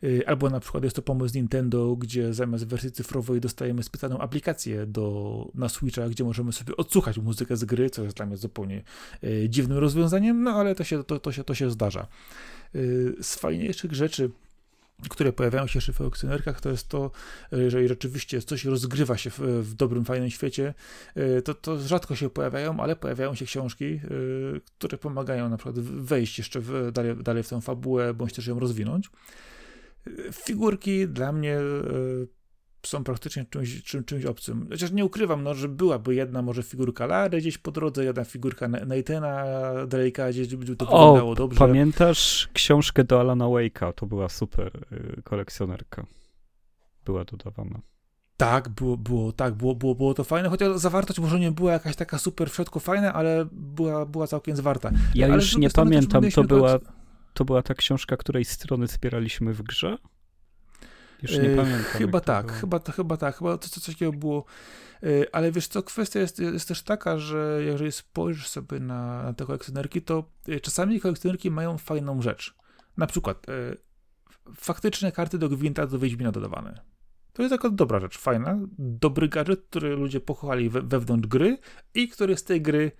[0.04, 4.86] y, albo na przykład jest to pomysł Nintendo, gdzie zamiast wersji cyfrowej dostajemy specjalną aplikację
[4.86, 8.82] do, na Switcha, gdzie możemy sobie odsłuchać muzykę z gry, co jest dla mnie zupełnie
[9.24, 12.06] y, dziwnym rozwiązaniem, no ale to się, to, to się, to się zdarza.
[13.20, 14.30] Z fajniejszych rzeczy,
[15.10, 17.10] które pojawiają się w kolekcjonerkach, to jest to,
[17.52, 20.74] jeżeli rzeczywiście coś rozgrywa się w, w dobrym, fajnym świecie,
[21.14, 24.00] e, to, to rzadko się pojawiają, ale pojawiają się książki, e,
[24.78, 28.58] które pomagają na przykład wejść jeszcze w, dalej, dalej w tę fabułę, bądź też ją
[28.58, 29.10] rozwinąć.
[30.06, 31.58] E, figurki dla mnie
[32.86, 34.66] są praktycznie czymś, czym, czymś obcym.
[34.70, 38.68] Chociaż nie ukrywam, no, że byłaby jedna może figurka Lary gdzieś po drodze, jedna figurka
[38.68, 39.44] Nathana
[39.86, 41.58] Drake'a gdzieś, żeby to wyglądało dobrze.
[41.58, 43.92] pamiętasz książkę do Alana Wake'a?
[43.92, 46.06] To była super y, kolekcjonerka.
[47.04, 47.80] Była dodawana.
[48.36, 51.96] Tak, było, było, tak, było, było, było to fajne, chociaż zawartość może nie była jakaś
[51.96, 54.90] taka super w środku fajna, ale była, była całkiem zwarta.
[55.14, 56.78] Ja ale już nie pamiętam, to była,
[57.34, 59.98] to była ta książka, której strony zbieraliśmy w grze?
[61.22, 61.82] Już nie pamiętam.
[61.82, 64.44] Chyba tak, chyba, to, chyba tak, chyba to, coś takiego było.
[65.32, 69.44] Ale wiesz co, kwestia jest, jest też taka, że jeżeli spojrzysz sobie na, na te
[69.44, 70.24] kolekcjonerki, to
[70.62, 72.54] czasami kolekcjonerki mają fajną rzecz.
[72.96, 73.46] Na przykład
[74.56, 76.80] faktyczne karty do Gwinta do Wiedźmina dodawane.
[77.32, 81.58] To jest taka dobra rzecz, fajna, dobry gadżet, który ludzie pochowali we, wewnątrz gry
[81.94, 82.92] i który z tej gry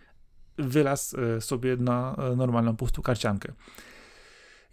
[0.59, 3.53] wylazł sobie na normalną pustą karciankę.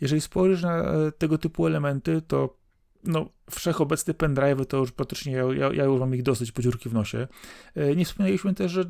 [0.02, 0.84] Jeżeli spojrzysz na
[1.18, 2.59] tego typu elementy, to
[3.04, 6.90] no, wszechobecny pendrive to już praktycznie ja, ja, ja, już mam ich dosyć po dziurki
[6.90, 7.28] w nosie.
[7.76, 8.82] E, nie wspomnieliśmy też, że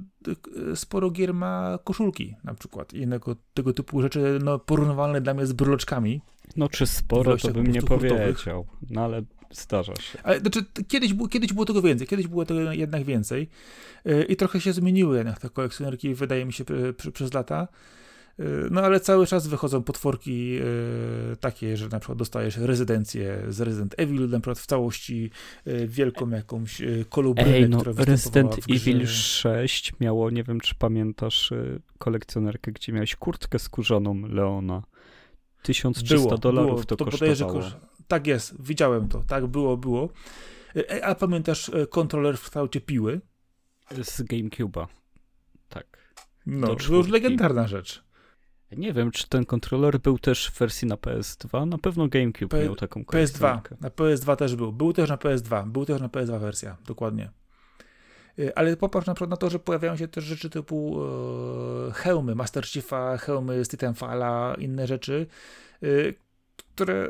[0.71, 5.33] e, sporo gier ma koszulki na przykład i innego tego typu rzeczy no, porównywalne dla
[5.33, 6.21] mnie z bryloczkami.
[6.55, 10.19] No czy sporo to bym nie powiedział, no ale zdarza się.
[10.23, 13.49] Ale znaczy, kiedyś, było, kiedyś było tego więcej, kiedyś było tego jednak więcej
[14.05, 16.63] e, i trochę się zmieniły jednak te kolekcjonerki, wydaje mi się,
[17.13, 17.67] przez lata.
[18.39, 23.61] Y, no ale cały czas wychodzą potworki y, takie, że na przykład dostajesz rezydencję z
[23.61, 25.31] Resident Evil, na przykład w całości
[25.67, 31.53] y, wielką jakąś kolubrynę, Ej, no, Resident Evil 6 miało, nie wiem czy pamiętasz,
[31.97, 34.83] kolekcjonerkę, gdzie miałeś kurtkę skórzaną Leona.
[35.63, 37.61] 1300 było, dolarów było, to, to kosztowało.
[38.07, 40.09] tak jest, widziałem to, tak było, było.
[41.03, 43.21] A pamiętasz kontroler w kształcie piły?
[44.03, 44.87] Z GameCube'a.
[45.69, 46.15] Tak.
[46.45, 48.08] No, to już legendarna rzecz.
[48.71, 51.67] Nie wiem, czy ten kontroler był też w wersji na PS2.
[51.67, 53.61] Na pewno GameCube P miał taką PS2.
[53.81, 54.71] Na PS2 też był.
[54.71, 55.67] Był też na PS2.
[55.67, 57.29] Był też na PS2 wersja, dokładnie.
[58.39, 61.01] Y, ale popatrz na przykład na to, że pojawiają się też rzeczy typu
[61.89, 65.27] e, hełmy Master Chiefa, hełmy z Titanfalla, inne rzeczy,
[65.83, 65.87] e,
[66.75, 67.09] które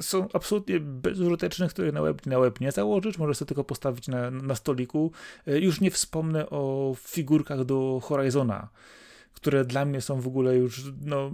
[0.00, 4.30] są absolutnie bezużyteczne, które na web, na web nie założysz, możesz sobie tylko postawić na,
[4.30, 5.12] na stoliku.
[5.46, 8.68] E, już nie wspomnę o figurkach do Horizona
[9.40, 11.30] które dla mnie są w ogóle już no,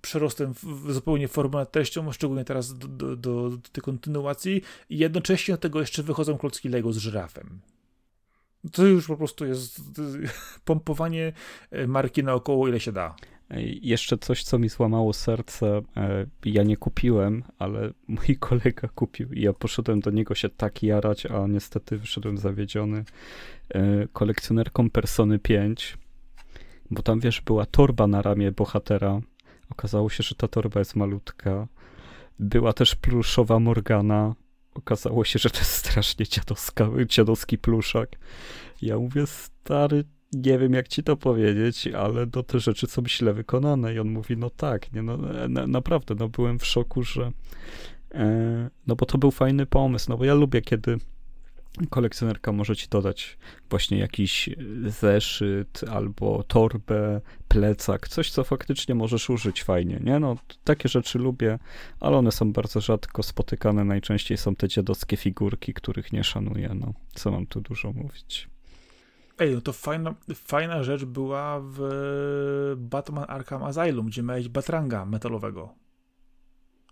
[0.00, 4.98] przerostem w, zupełnie formą nad treścią, szczególnie teraz do, do, do, do tej kontynuacji i
[4.98, 7.60] jednocześnie do tego jeszcze wychodzą klocki Lego z żyrafem.
[8.72, 9.80] To już po prostu jest
[10.64, 11.32] pompowanie
[11.70, 13.16] e, marki naokoło, ile się da.
[13.82, 15.82] Jeszcze coś, co mi złamało serce.
[15.96, 20.82] E, ja nie kupiłem, ale mój kolega kupił i ja poszedłem do niego się tak
[20.82, 23.04] jarać, a niestety wyszedłem zawiedziony.
[23.68, 25.98] E, kolekcjonerką Persony 5
[26.90, 29.20] bo tam wiesz, była torba na ramię bohatera.
[29.70, 31.68] Okazało się, że ta torba jest malutka.
[32.38, 34.34] Była też pluszowa Morgana.
[34.74, 38.18] okazało się, że to jest strasznie dziadowska, dziadowski pluszak.
[38.82, 43.32] Ja mówię, stary, nie wiem jak ci to powiedzieć, ale no te rzeczy są źle
[43.32, 45.16] wykonane i on mówi, no tak, nie, no,
[45.48, 47.32] na, naprawdę, no byłem w szoku, że
[48.14, 50.98] e, no bo to był fajny pomysł, no bo ja lubię, kiedy
[51.90, 53.38] kolekcjonerka może ci dodać
[53.70, 54.48] właśnie jakiś
[54.86, 60.18] zeszyt albo torbę, plecak, coś, co faktycznie możesz użyć fajnie, nie?
[60.18, 61.58] No, takie rzeczy lubię,
[62.00, 66.92] ale one są bardzo rzadko spotykane, najczęściej są te dziadowskie figurki, których nie szanuję, no.
[67.14, 68.48] Co mam tu dużo mówić.
[69.38, 71.80] Ej, no to fajna, fajna rzecz była w
[72.76, 75.74] Batman Arkham Asylum, gdzie miałeś Batranga metalowego.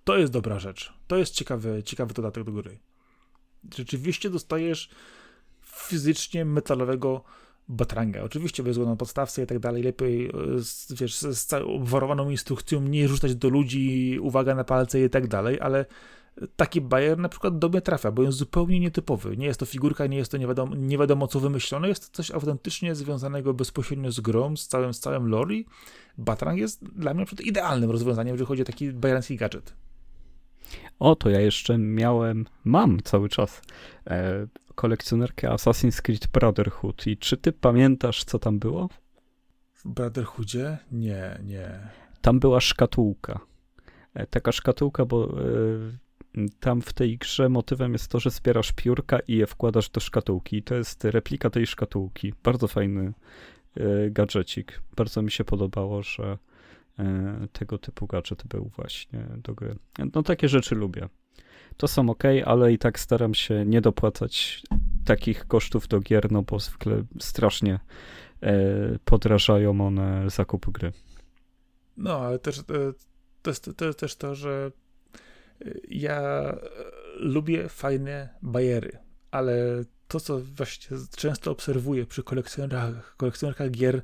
[0.05, 0.93] To jest dobra rzecz.
[1.07, 2.79] To jest ciekawy, ciekawy dodatek do gry.
[3.77, 4.91] Rzeczywiście dostajesz
[5.63, 7.25] fizycznie metalowego
[7.69, 8.23] Batranga.
[8.23, 9.83] Oczywiście bez na podstawce i tak dalej.
[9.83, 10.33] Lepiej, e,
[11.01, 15.85] wiesz, z obwarowaną instrukcją nie rzucać do ludzi, uwaga na palce i tak dalej, ale
[16.57, 19.37] taki Bayer na przykład do mnie trafia, bo jest zupełnie nietypowy.
[19.37, 22.17] Nie jest to figurka, nie jest to nie wiadomo, nie wiadomo co wymyślone, jest to
[22.17, 25.55] coś autentycznie związanego bezpośrednio z grą, z całym, z całym lore.
[26.19, 29.75] Batrang jest dla mnie idealnym rozwiązaniem, jeżeli chodzi o taki bajerancki gadżet.
[30.99, 33.63] O, to ja jeszcze miałem, mam cały czas
[34.07, 37.07] e, kolekcjonerkę Assassin's Creed Brotherhood.
[37.07, 38.89] I czy ty pamiętasz, co tam było?
[39.75, 40.79] W Brotherhoodzie?
[40.93, 41.81] Nie, nie.
[42.21, 43.41] Tam była szkatułka.
[44.15, 49.19] E, taka szkatułka, bo e, tam w tej grze motywem jest to, że zbierasz piórka
[49.21, 50.57] i je wkładasz do szkatułki.
[50.57, 52.35] I to jest replika tej szkatułki.
[52.43, 53.13] Bardzo fajny
[53.77, 54.83] e, gadżecik.
[54.97, 56.39] Bardzo mi się podobało, że
[57.53, 59.77] tego typu gadżet był właśnie do gry.
[60.15, 61.09] No takie rzeczy lubię.
[61.77, 64.63] To są ok, ale i tak staram się nie dopłacać
[65.05, 67.81] takich kosztów do gier, no bo zwykle strasznie
[68.43, 68.53] e,
[69.05, 70.93] podrażają one zakupu gry.
[71.97, 72.63] No, ale też e,
[73.43, 74.71] to jest, to jest też to, że
[75.89, 76.23] ja
[77.17, 78.99] lubię fajne bajery,
[79.31, 84.03] ale to, co właśnie często obserwuję przy kolekcjonerach, kolekcjonerkach gier,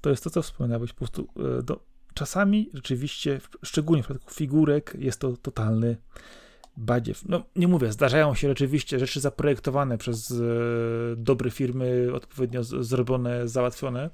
[0.00, 1.28] to jest to, co wspominałeś, po prostu
[1.62, 5.96] do, czasami rzeczywiście, szczególnie w przypadku figurek, jest to totalny
[6.76, 7.28] badziew.
[7.28, 10.34] No, nie mówię, zdarzają się rzeczywiście rzeczy zaprojektowane przez e,
[11.16, 14.10] dobre firmy, odpowiednio z, zrobione, załatwione.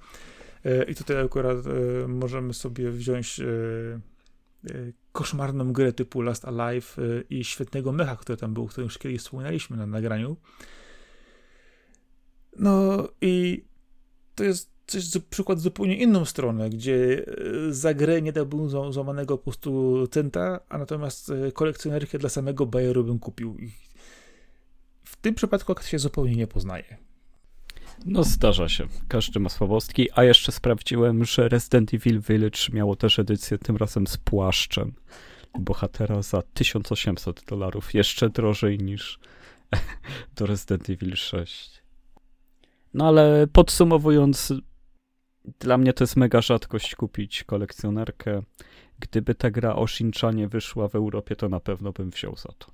[0.65, 6.97] E, I tutaj akurat e, możemy sobie wziąć e, e, koszmarną grę typu Last Alive
[6.99, 10.37] e, i świetnego mecha, który tam był, o którym już kiedyś wspominaliśmy na nagraniu.
[12.59, 13.65] No i
[14.35, 17.27] to jest coś, przykład zupełnie inną stronę, gdzie
[17.69, 22.67] e, za grę nie dałbym złamanego po prostu centa, a natomiast e, kolekcjonerkę dla samego
[22.67, 23.59] Bayeru bym kupił.
[23.59, 23.73] I
[25.05, 26.97] w tym przypadku się zupełnie nie poznaje.
[28.07, 28.87] No zdarza się.
[29.09, 34.07] Każdy ma słabostki, a jeszcze sprawdziłem, że Resident Evil Village miało też edycję tym razem
[34.07, 34.93] z płaszczem
[35.59, 37.95] bohatera za 1800 dolarów.
[37.95, 39.19] Jeszcze drożej niż
[40.37, 41.83] do Resident Evil 6.
[42.95, 44.53] No ale podsumowując,
[45.61, 48.43] dla mnie to jest mega rzadkość kupić kolekcjonerkę.
[48.99, 52.67] Gdyby ta gra o Shinchanie wyszła w Europie, to na pewno bym wziął za to.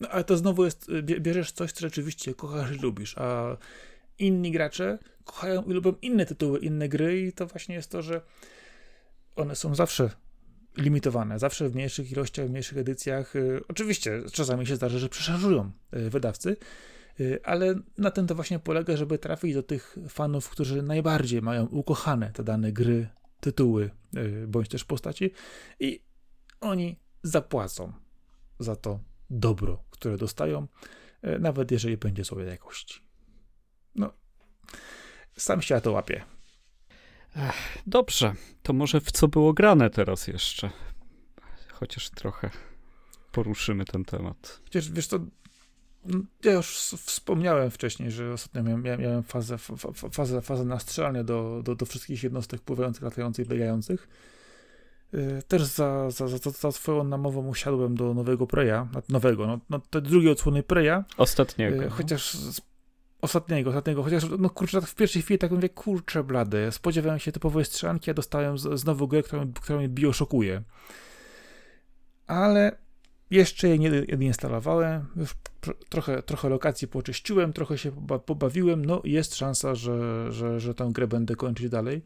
[0.00, 3.56] No ale to znowu jest, bierzesz coś, co rzeczywiście kochasz i lubisz, a
[4.18, 8.20] inni gracze kochają i lubią inne tytuły, inne gry i to właśnie jest to, że
[9.36, 10.10] one są zawsze
[10.76, 13.36] limitowane, zawsze w mniejszych ilościach, w mniejszych edycjach.
[13.36, 16.56] Y, oczywiście czasami się zdarza, że przeszarżują y, wydawcy, Y,
[17.44, 22.32] ale na tym to właśnie polega, żeby trafić do tych fanów, którzy najbardziej mają ukochane
[22.32, 23.08] te dane gry,
[23.40, 25.30] tytuły y, bądź też postaci
[25.80, 26.04] i
[26.60, 27.92] oni zapłacą
[28.58, 29.00] za to
[29.30, 30.66] dobro, które dostają,
[31.24, 33.00] y, nawet jeżeli będzie sobie jakości.
[33.94, 34.12] No,
[35.36, 36.24] sam się to łapie.
[37.86, 40.70] Dobrze, to może w co było grane teraz jeszcze?
[41.72, 42.50] Chociaż trochę
[43.32, 44.60] poruszymy ten temat.
[44.64, 45.18] Chociaż wiesz, to
[46.44, 46.66] ja już
[47.06, 49.58] wspomniałem wcześniej, że ostatnio miałem, miałem fazę,
[50.12, 54.08] fazę, fazę nastrzelania do, do, do wszystkich jednostek pływających, latających, biegających.
[55.14, 59.80] Y, też za, za, za, za swoją namową usiadłem do nowego Preya, nowego, no, no
[59.90, 61.04] te drugie odsłony Preya.
[61.16, 61.82] Ostatniego.
[61.82, 61.90] Y, no.
[61.90, 62.36] Chociaż
[63.20, 67.32] ostatniego, ostatniego, chociaż no kurczę, tak w pierwszej chwili tak mówię, kurczę blady, spodziewałem się
[67.32, 70.62] typowej strzelanki, a dostałem z, znowu grę, która, która mnie bioszokuje.
[72.26, 72.76] Ale
[73.32, 75.34] jeszcze je nie, nie instalowałem, już
[75.88, 77.92] trochę, trochę lokacji poczyściłem, trochę się
[78.26, 82.02] pobawiłem, no jest szansa, że, że, że tę grę będę kończyć dalej.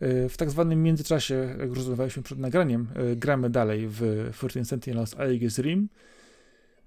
[0.00, 5.14] E, w tak zwanym międzyczasie, jak rozmawialiśmy przed nagraniem, e, gramy dalej w 14 Sentinels
[5.18, 5.88] Aegis Rim.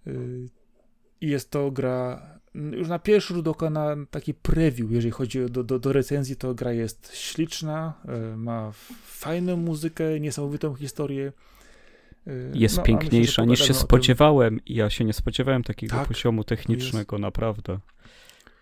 [0.08, 0.12] E,
[1.22, 2.22] I jest to gra,
[2.56, 6.54] już na pierwszy rzut oka na taki preview, jeżeli chodzi do, do, do recenzji, to
[6.54, 7.94] gra jest śliczna,
[8.36, 8.72] ma
[9.06, 11.32] fajną muzykę, niesamowitą historię,
[12.54, 14.60] jest no, piękniejsza myślę, niż się spodziewałem.
[14.66, 17.22] I ja się nie spodziewałem takiego tak, poziomu technicznego, jest...
[17.22, 17.80] naprawdę.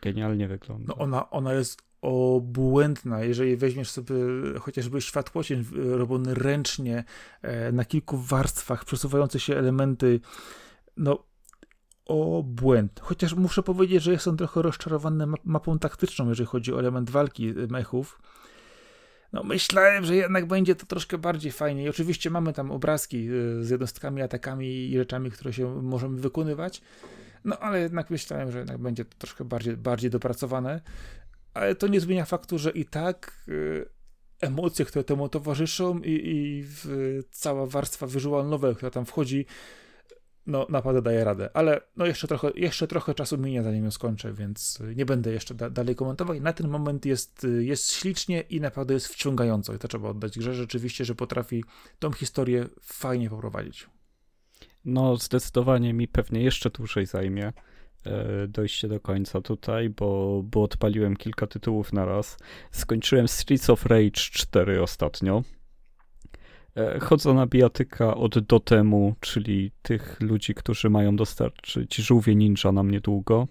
[0.01, 0.85] Genialnie wygląda.
[0.87, 3.23] No ona, ona jest obłędna.
[3.23, 4.15] Jeżeli weźmiesz sobie
[4.59, 7.03] chociażby światłocień robiony ręcznie,
[7.41, 10.19] e, na kilku warstwach, przesuwające się elementy,
[10.97, 11.23] no
[12.05, 12.99] obłęd.
[13.03, 18.21] Chociaż muszę powiedzieć, że jestem trochę rozczarowany mapą taktyczną, jeżeli chodzi o element walki mechów.
[19.35, 21.83] No myślałem, że jednak będzie to troszkę bardziej fajnie.
[21.83, 26.81] I oczywiście mamy tam obrazki e, z jednostkami, atakami i rzeczami, które się możemy wykonywać.
[27.43, 30.81] No ale jednak myślałem, że jednak będzie to troszkę bardziej, bardziej dopracowane.
[31.53, 33.85] Ale to nie zmienia faktu, że i tak y,
[34.41, 36.65] emocje, które temu towarzyszą i, i
[37.31, 39.45] cała warstwa wizualnowa, która tam wchodzi,
[40.47, 41.49] no naprawdę daje radę.
[41.53, 45.53] Ale no jeszcze trochę, jeszcze trochę czasu minie, zanim ją skończę, więc nie będę jeszcze
[45.55, 46.41] da dalej komentował.
[46.41, 49.73] Na ten moment jest, jest ślicznie i naprawdę jest wciągająco.
[49.73, 51.63] I to trzeba oddać grze rzeczywiście, że potrafi
[51.99, 53.87] tą historię fajnie poprowadzić.
[54.85, 57.53] No, zdecydowanie mi pewnie jeszcze dłużej zajmie
[58.05, 62.37] e, dojście do końca tutaj, bo, bo odpaliłem kilka tytułów na raz.
[62.71, 65.43] Skończyłem Streets of Rage 4 ostatnio.
[66.75, 72.91] E, chodzę na bijatyka od Dotemu, czyli tych ludzi, którzy mają dostarczyć żółwie ninja nam
[72.91, 73.47] niedługo.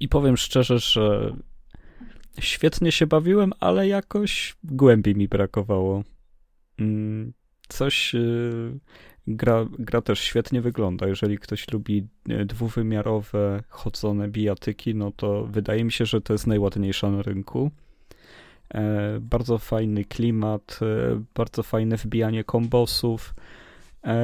[0.00, 1.36] I powiem szczerze, że
[2.40, 6.04] świetnie się bawiłem, ale jakoś głębiej mi brakowało.
[6.78, 7.32] Mm,
[7.68, 8.18] coś e,
[9.28, 11.06] Gra, gra też świetnie wygląda.
[11.06, 16.46] Jeżeli ktoś lubi e, dwuwymiarowe, chodzone bijatyki, no to wydaje mi się, że to jest
[16.46, 17.70] najładniejsza na rynku.
[18.74, 23.34] E, bardzo fajny klimat, e, bardzo fajne wbijanie kombosów,
[24.04, 24.16] e,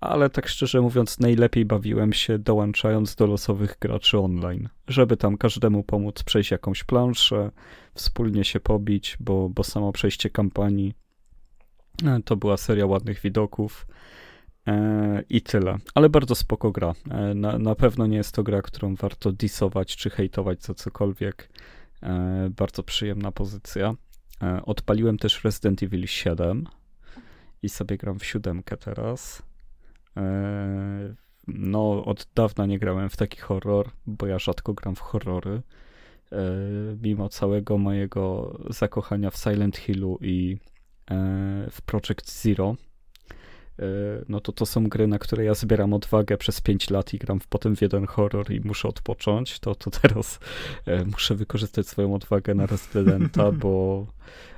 [0.00, 5.82] ale tak szczerze mówiąc, najlepiej bawiłem się dołączając do losowych graczy online, żeby tam każdemu
[5.82, 7.50] pomóc przejść jakąś planszę,
[7.94, 10.94] wspólnie się pobić, bo, bo samo przejście kampanii
[12.24, 13.86] to była seria ładnych widoków.
[15.30, 15.78] I tyle.
[15.94, 16.92] Ale bardzo spoko gra.
[17.34, 21.48] Na, na pewno nie jest to gra, którą warto disować czy hejtować za cokolwiek.
[22.02, 23.94] E, bardzo przyjemna pozycja.
[24.62, 26.66] Odpaliłem też Resident Evil 7
[27.62, 29.42] i sobie gram w siódemkę teraz.
[31.48, 35.62] No, od dawna nie grałem w taki horror, bo ja rzadko gram w horrory.
[37.02, 40.58] Mimo całego mojego zakochania w Silent Hillu i
[41.70, 42.91] w Project Zero, E,
[44.28, 47.40] no to to są gry, na które ja zbieram odwagę przez 5 lat i gram
[47.48, 50.40] potem w jeden horror i muszę odpocząć, to, to teraz
[50.86, 54.06] e, muszę wykorzystać swoją odwagę na Residenta, bo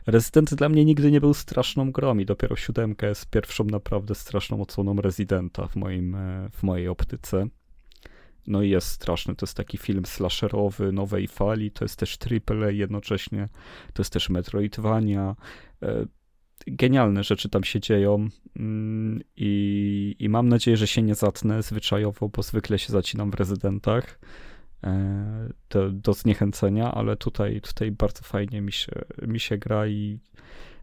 [0.07, 4.63] Resident dla mnie nigdy nie był straszną grą i dopiero siódemka jest pierwszą naprawdę straszną
[4.63, 7.47] odsłoną Residenta w, moim, e, w mojej optyce.
[8.47, 12.19] No i jest straszny, to jest taki film slasherowy nowej fali, to jest też
[12.51, 13.49] AAA jednocześnie,
[13.93, 15.37] to jest też Metroidvania,
[16.67, 22.29] genialne rzeczy tam się dzieją mm, i, i mam nadzieję, że się nie zatnę zwyczajowo,
[22.29, 24.19] bo zwykle się zacinam w rezydentach
[24.85, 28.93] e, do, do zniechęcenia, ale tutaj, tutaj bardzo fajnie mi się,
[29.27, 30.19] mi się gra i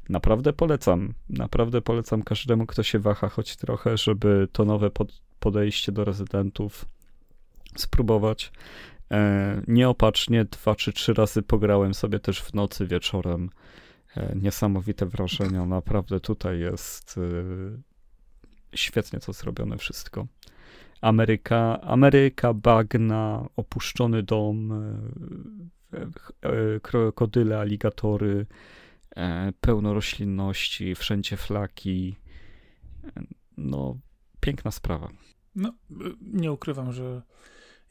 [0.10, 1.14] naprawdę polecam.
[1.30, 6.86] Naprawdę polecam każdemu, kto się waha choć trochę, żeby to nowe pod, podejście do rezydentów
[7.76, 8.52] spróbować.
[9.12, 13.50] E, nieopatrznie dwa czy trzy razy pograłem sobie też w nocy wieczorem
[14.36, 15.66] niesamowite wrażenia.
[15.66, 20.28] Naprawdę tutaj jest e, świetnie to zrobione wszystko.
[21.02, 24.72] Ameryka, Ameryka, bagna, opuszczony dom,
[25.94, 28.46] e, krokodyle, aligatory,
[29.62, 32.16] pełno roślinności, wszędzie flaki.
[33.58, 33.98] No,
[34.40, 35.10] piękna sprawa.
[35.56, 35.74] No,
[36.22, 37.22] nie ukrywam, że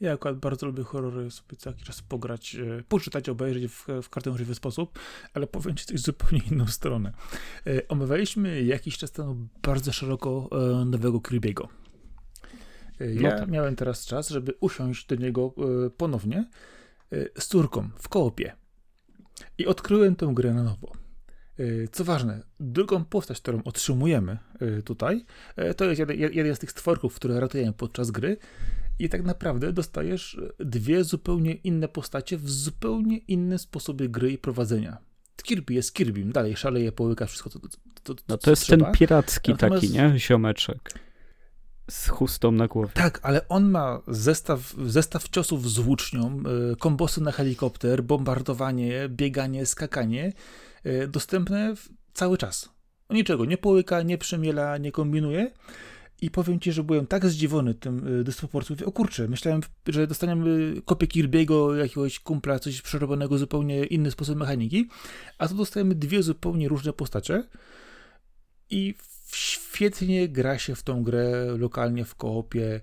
[0.01, 4.09] ja akurat bardzo lubię horrory sobie co jakiś czas pograć, e, poczytać, obejrzeć w, w
[4.09, 4.99] każdy możliwy sposób,
[5.33, 7.13] ale powiem ci coś zupełnie inną stronę.
[7.67, 11.67] E, omawialiśmy jakiś czas temu bardzo szeroko e, nowego Kirby'ego.
[12.99, 13.49] Ja no tak.
[13.49, 15.53] miałem teraz czas, żeby usiąść do niego
[15.97, 16.49] ponownie
[17.39, 18.55] z córką w koopie.
[19.57, 20.91] I odkryłem tę grę na nowo.
[21.91, 24.37] Co ważne, drugą postać, którą otrzymujemy
[24.85, 25.25] tutaj,
[25.77, 28.37] to jest jeden, jeden z tych stworków, które ratujemy podczas gry
[29.03, 34.97] i tak naprawdę dostajesz dwie zupełnie inne postacie w zupełnie inne sposoby gry i prowadzenia.
[35.43, 38.85] Kirby jest Kirbym, dalej szaleje, połyka wszystko, to, to, to, No to jest trzeba.
[38.85, 39.81] ten piracki Natomiast...
[39.81, 40.19] taki, nie?
[40.19, 40.93] Ziomeczek.
[41.91, 42.91] Z chustą na głowie.
[42.93, 49.65] Tak, ale on ma zestaw, zestaw ciosów z włócznią, y, kombosy na helikopter, bombardowanie, bieganie,
[49.65, 50.33] skakanie,
[50.85, 51.73] y, dostępne
[52.13, 52.69] cały czas.
[53.09, 55.51] Niczego nie połyka, nie przemiela, nie kombinuje.
[56.21, 58.75] I powiem ci, że byłem tak zdziwiony tym y, dysproporcją.
[58.85, 64.89] O kurczę, myślałem, że dostaniemy kopię Kirby'ego, jakiegoś kumpla, coś przerobionego, zupełnie inny sposób mechaniki,
[65.37, 67.43] a tu dostajemy dwie zupełnie różne postacie
[68.69, 68.95] i
[69.33, 72.81] świetnie gra się w tą grę lokalnie w koopie.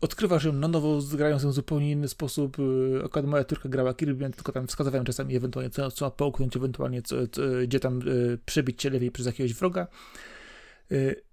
[0.00, 2.56] Odkrywasz ją na nowo, grając ją w zupełnie inny sposób.
[3.04, 7.26] Akurat moja córka grała Kirby, tylko tam wskazywałem czasami ewentualnie co, co połknąć, ewentualnie co,
[7.26, 8.00] co, gdzie tam
[8.46, 9.86] przebić się lepiej przez jakiegoś wroga.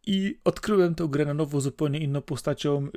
[0.08, 2.88] I odkryłem tę grę na nowo zupełnie inną postacią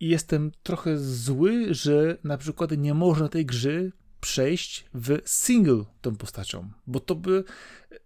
[0.00, 6.16] i jestem trochę zły, że na przykład nie można tej gry przejść w single tą
[6.16, 7.44] postacią, bo to by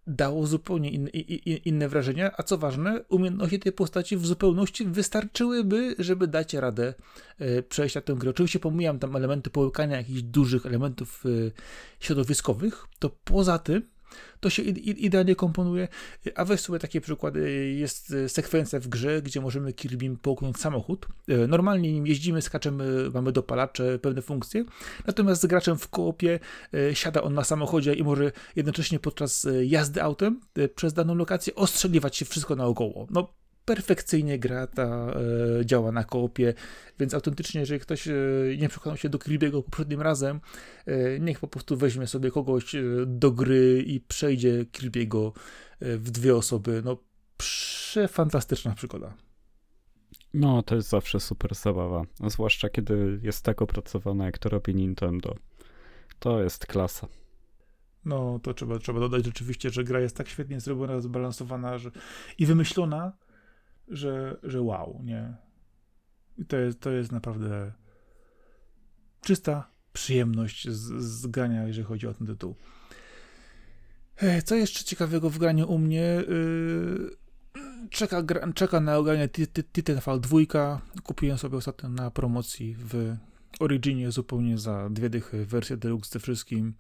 [0.07, 5.95] dało zupełnie in, in, inne wrażenia, a co ważne, umiejętności tej postaci w zupełności wystarczyłyby,
[5.99, 6.95] żeby dać radę
[7.39, 8.31] e, przejść na tę grę.
[8.31, 11.25] Oczywiście pomijam tam elementy połykania jakichś dużych elementów
[12.01, 13.96] środowiskowych, to poza tym
[14.41, 15.89] to się idealnie komponuje.
[16.35, 17.73] A weź sobie takie przykłady.
[17.75, 21.07] Jest e, sekwencja w grze, gdzie możemy Kirbym połknąć samochód.
[21.29, 24.65] E, normalnie nim jeździmy, skaczemy, mamy dopalacze, pewne funkcje.
[25.07, 26.41] Natomiast z graczem w koopie
[26.75, 30.41] e, siada on na samochodzie i może jednocześnie podczas jazdy autem
[30.75, 33.07] przez daną lokację ostrzeliwać się wszystko naokoło.
[33.11, 33.35] No,
[33.67, 36.55] perfekcyjnie gra ta e, działa na koopie,
[36.99, 38.15] więc autentycznie, jeżeli ktoś e,
[38.59, 40.41] nie przekonał się do Kirby'ego poprzednim razem,
[40.87, 45.33] e, niech po prostu weźmie sobie kogoś e, do gry i przejdzie Kirby'ego
[45.81, 46.83] e, w dwie osoby.
[46.85, 46.97] No,
[47.37, 49.15] przefantastyczna przygoda.
[50.35, 55.35] No, to jest zawsze super zabawa, zwłaszcza kiedy jest tak opracowana, jak to robi Nintendo.
[56.19, 57.09] To jest klasa.
[58.05, 61.91] No, to trzeba, trzeba dodać rzeczywiście, że gra jest tak świetnie zrobiona, zbalansowana że...
[62.39, 63.13] i wymyślona,
[63.89, 65.35] że, że wow, nie?
[66.39, 67.73] I to jest, to jest naprawdę
[69.21, 72.55] czysta przyjemność z, z grania, jeżeli chodzi o ten tytuł.
[74.45, 76.25] Co jeszcze ciekawego w graniu u mnie?
[76.29, 77.11] Yy,
[77.91, 78.23] czeka,
[78.55, 79.29] czeka na ogranie
[79.73, 80.81] Titanfall 2.
[81.03, 83.17] Kupiłem sobie ostatnio na promocji w
[83.61, 86.75] Originie zupełnie za dwie dychy wersję deluxe ze wszystkim.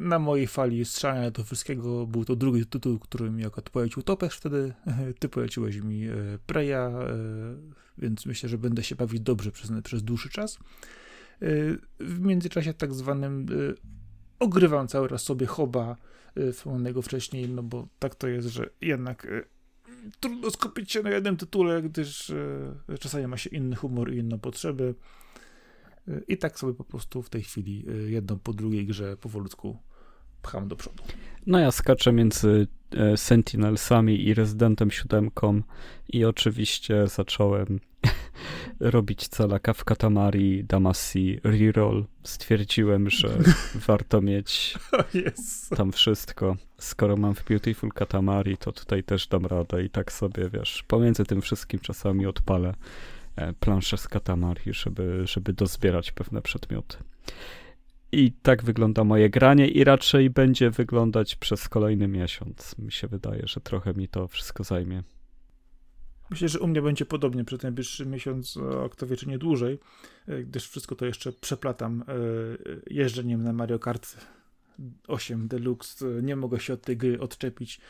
[0.00, 4.36] Na mojej fali strzelania do wszystkiego był to drugi tytuł, który mi akurat polecił Topesz
[4.36, 4.74] wtedy.
[5.18, 6.14] Ty poleciłeś mi e,
[6.46, 7.16] Preya, e,
[7.98, 10.54] więc myślę, że będę się bawić dobrze przez, przez dłuższy czas.
[10.56, 10.58] E,
[12.00, 13.46] w międzyczasie tak zwanym
[14.38, 15.96] ogrywam cały raz sobie Hoba
[16.52, 19.26] wspomnianego wcześniej, no bo tak to jest, że jednak
[20.20, 22.32] trudno skupić się na jednym tytule, gdyż
[23.00, 24.94] czasami ma się inny humor i inne potrzeby.
[26.28, 29.78] I tak sobie po prostu w tej chwili y, jedną po drugiej grze powolutku
[30.42, 31.02] pcham do przodu.
[31.46, 35.30] No ja skaczę między e, Sentinelsami i Rezydentem 7
[36.08, 37.80] i oczywiście zacząłem
[38.80, 42.04] robić calaka w Katamari Damacy reroll.
[42.22, 43.38] Stwierdziłem, że
[43.88, 44.78] warto mieć
[45.76, 46.56] tam wszystko.
[46.78, 51.24] Skoro mam w Beautiful Katamari, to tutaj też dam radę i tak sobie, wiesz, pomiędzy
[51.24, 52.74] tym wszystkim czasami odpalę
[53.60, 56.96] planszę z Katamari, żeby, żeby dozbierać pewne przedmioty.
[58.12, 62.78] I tak wygląda moje granie i raczej będzie wyglądać przez kolejny miesiąc.
[62.78, 65.02] Mi się wydaje, że trochę mi to wszystko zajmie.
[66.30, 69.78] Myślę, że u mnie będzie podobnie przez najbliższy miesiąc, a kto wie, czy nie dłużej,
[70.28, 72.14] e, gdyż wszystko to jeszcze przeplatam e,
[72.86, 74.16] jeżdżeniem na Mario Kart
[75.08, 76.06] 8 Deluxe.
[76.22, 77.80] Nie mogę się od tej gry odczepić.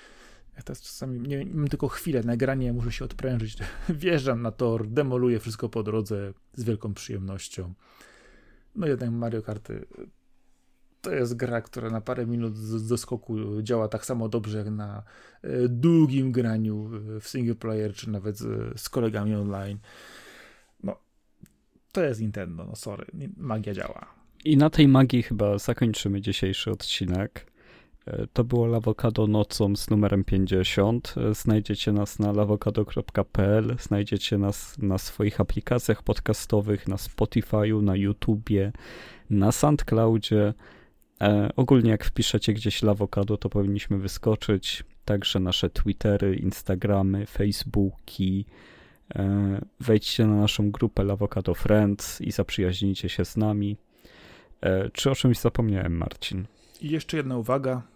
[0.56, 3.58] Ja teraz czasami nie, mam tylko chwilę nagranie, muszę się odprężyć.
[3.88, 7.74] Wjeżdżam na tor, demoluję wszystko po drodze z wielką przyjemnością.
[8.74, 9.86] No jednak Mario Karty
[11.06, 12.54] to jest gra, która na parę minut
[12.88, 15.02] do skoku działa tak samo dobrze jak na
[15.42, 18.38] e, długim graniu w single player, czy nawet
[18.76, 19.78] z kolegami online.
[20.82, 20.96] No,
[21.92, 23.06] to jest Nintendo, no sorry,
[23.36, 24.06] magia działa.
[24.44, 27.46] I na tej magii chyba zakończymy dzisiejszy odcinek.
[28.32, 31.14] To było Lawokado nocą z numerem 50.
[31.16, 38.72] E, znajdziecie nas na lawokado.pl, znajdziecie nas na swoich aplikacjach podcastowych, na Spotify'u, na YouTubie,
[39.30, 40.54] na SoundCloudzie.
[41.20, 44.84] E, ogólnie jak wpiszecie gdzieś Lawokado, to powinniśmy wyskoczyć.
[45.04, 48.46] Także nasze Twittery, Instagramy, Facebooki.
[49.14, 53.76] E, wejdźcie na naszą grupę Lawokado Friends i zaprzyjaźnijcie się z nami.
[54.60, 56.46] E, czy o czymś zapomniałem, Marcin?
[56.80, 57.95] I jeszcze jedna uwaga.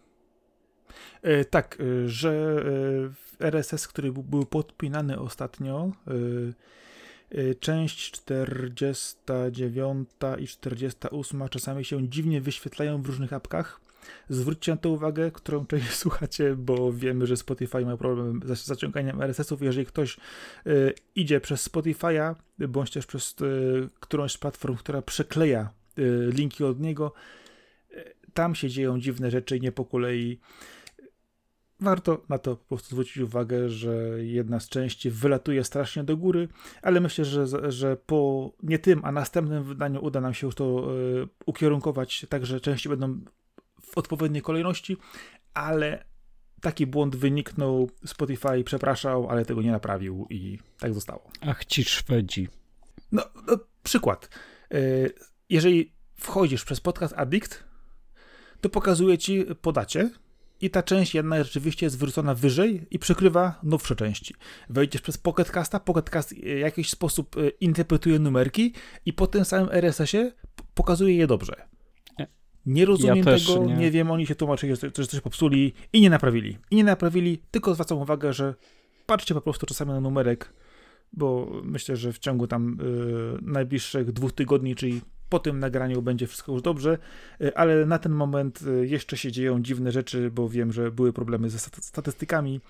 [1.23, 2.63] E, tak, e, że
[3.41, 5.93] e, RSS, który był podpinany ostatnio,
[7.61, 10.09] część 49
[10.39, 13.81] i 48 czasami się dziwnie wyświetlają w różnych apkach.
[14.29, 19.23] Zwróćcie na to uwagę, którą część słuchacie, bo wiemy, że Spotify ma problem z zaciąganiem
[19.23, 19.63] RSS-ów.
[19.63, 20.17] Jeżeli ktoś
[21.15, 23.35] idzie przez Spotify'a, bądź też przez
[24.01, 25.71] którąś z platform, która przekleja
[26.33, 27.13] linki od niego,
[28.35, 30.41] tam się dzieją dziwne rzeczy nie po kolei
[31.81, 36.49] warto na to po prostu zwrócić uwagę, że jedna z części wylatuje strasznie do góry,
[36.83, 40.97] ale myślę, że, że po nie tym, a następnym wydaniu uda nam się już to
[41.23, 43.21] y, ukierunkować tak, że części będą
[43.83, 44.97] w odpowiedniej kolejności,
[45.55, 46.05] ale
[46.61, 51.31] taki błąd wyniknął, Spotify przepraszał, ale tego nie naprawił i tak zostało.
[51.41, 52.49] Ach ci Szwedzi.
[53.13, 54.29] No, no przykład.
[54.75, 55.15] Y,
[55.49, 57.65] jeżeli wchodzisz przez podcast Addict,
[58.61, 60.11] to pokazuje ci podacie
[60.61, 64.35] i ta część jedna rzeczywiście jest wyrzucona wyżej i przykrywa nowsze części.
[64.69, 68.73] Wejdziesz przez Pocketcasta, Pocketcast w jakiś sposób y, interpretuje numerki
[69.07, 70.33] i po tym samym RSS-ie
[70.75, 71.71] pokazuje je dobrze.
[72.67, 73.77] Nie rozumiem Ja tego, nie.
[73.77, 73.91] nie.
[73.91, 76.59] wiem, oni się tłumaczyli, że coś, coś popsuli i nie naprawili.
[76.71, 78.55] I nie naprawili, tylko zwracam uwagę, że
[79.07, 80.53] patrzcie po prostu czasami na numerek,
[81.13, 85.01] bo myślę, że w ciągu tam y, najbliższych dwóch tygodni, czyli
[85.31, 86.99] po tym nagraniu będzie wszystko już dobrze,
[87.41, 91.13] y, ale na ten moment y, jeszcze się dzieją dziwne rzeczy, bo wiem, że były
[91.13, 92.61] problemy ze stat- statystykami.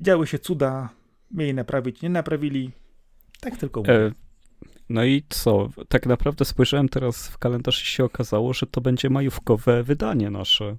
[0.00, 0.88] Działy się cuda,
[1.30, 2.70] mieli naprawić, nie naprawili.
[3.40, 3.94] Tak tylko mówię.
[3.94, 4.12] E,
[4.88, 5.68] no i co?
[5.88, 10.76] Tak naprawdę spojrzałem teraz w kalendarz i się okazało, że to będzie majówkowe wydanie nasze.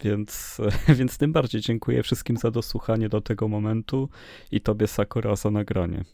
[0.00, 0.60] Więc,
[0.98, 4.08] więc tym bardziej dziękuję wszystkim za dosłuchanie do tego momentu
[4.50, 6.04] i tobie Sakura za nagranie.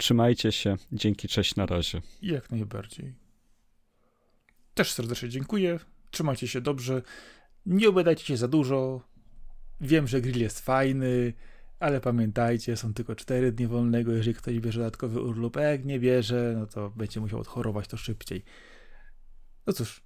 [0.00, 0.76] Trzymajcie się.
[0.92, 2.02] Dzięki, cześć, na razie.
[2.22, 3.14] Jak najbardziej.
[4.74, 5.78] Też serdecznie dziękuję.
[6.10, 7.02] Trzymajcie się dobrze.
[7.66, 9.00] Nie obiadajcie się za dużo.
[9.80, 11.32] Wiem, że grill jest fajny,
[11.80, 14.12] ale pamiętajcie, są tylko 4 dni wolnego.
[14.12, 17.96] Jeżeli ktoś bierze dodatkowy urlop, a jak nie bierze, no to będzie musiał odchorować to
[17.96, 18.44] szybciej.
[19.66, 20.02] No cóż,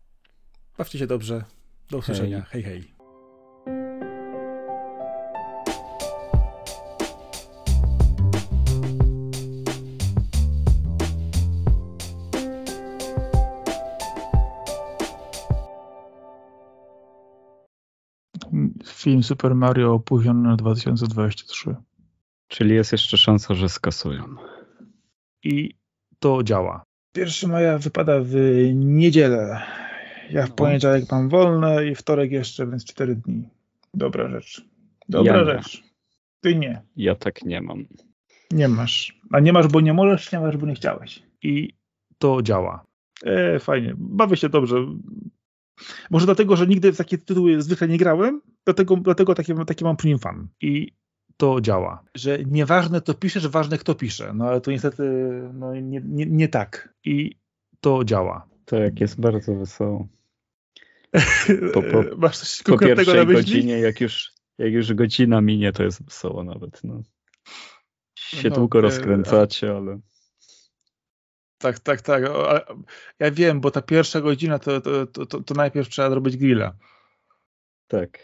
[0.78, 1.44] bawcie się dobrze.
[1.90, 2.42] Do usłyszenia.
[2.42, 2.62] hej.
[2.62, 2.93] hej.
[19.04, 21.74] Film Super Mario opóźniony na 2023.
[22.48, 24.24] Czyli jest jeszcze szansa, że skasują.
[25.42, 25.74] I
[26.18, 26.82] to działa.
[27.16, 28.34] 1 maja wypada w
[28.74, 29.62] niedzielę.
[30.30, 30.54] Ja w No.
[30.54, 33.48] poniedziałek mam wolne i wtorek jeszcze, więc 4 dni.
[33.94, 34.64] Dobra rzecz.
[35.08, 35.82] Dobra Ja rzecz.
[36.40, 36.82] Ty nie.
[36.96, 37.84] Ja tak nie mam.
[38.50, 39.20] Nie masz.
[39.32, 41.22] A nie masz, bo nie możesz, nie masz, bo nie chciałeś.
[41.42, 41.74] I
[42.18, 42.84] to działa.
[43.24, 43.94] E, fajnie.
[43.96, 44.76] Bawię się dobrze.
[46.10, 49.96] Może dlatego, że nigdy w takie tytuły zwykle nie grałem, dlatego, dlatego taki, taki mam
[49.96, 50.48] przy nim fan.
[50.60, 50.92] I
[51.36, 52.04] to działa.
[52.14, 54.32] Że nieważne to piszesz, ważne kto pisze.
[54.34, 55.02] No ale to niestety
[55.54, 56.94] no, nie, nie, nie tak.
[57.04, 57.38] I
[57.80, 58.48] to działa.
[58.64, 60.08] Tak, jest bardzo wesoło.
[61.74, 66.04] Po- po- Masz coś Po pierwszej godzinie, jak już, jak już godzina minie, to jest
[66.04, 66.84] wesoło nawet.
[66.84, 67.02] No.
[68.18, 69.98] Się No, długo e, rozkręcacie, ale
[71.64, 72.22] Tak, tak, tak.
[73.18, 76.76] Ja wiem, bo ta pierwsza godzina to, to, to, to najpierw trzeba zrobić grilla.
[77.88, 78.18] tak.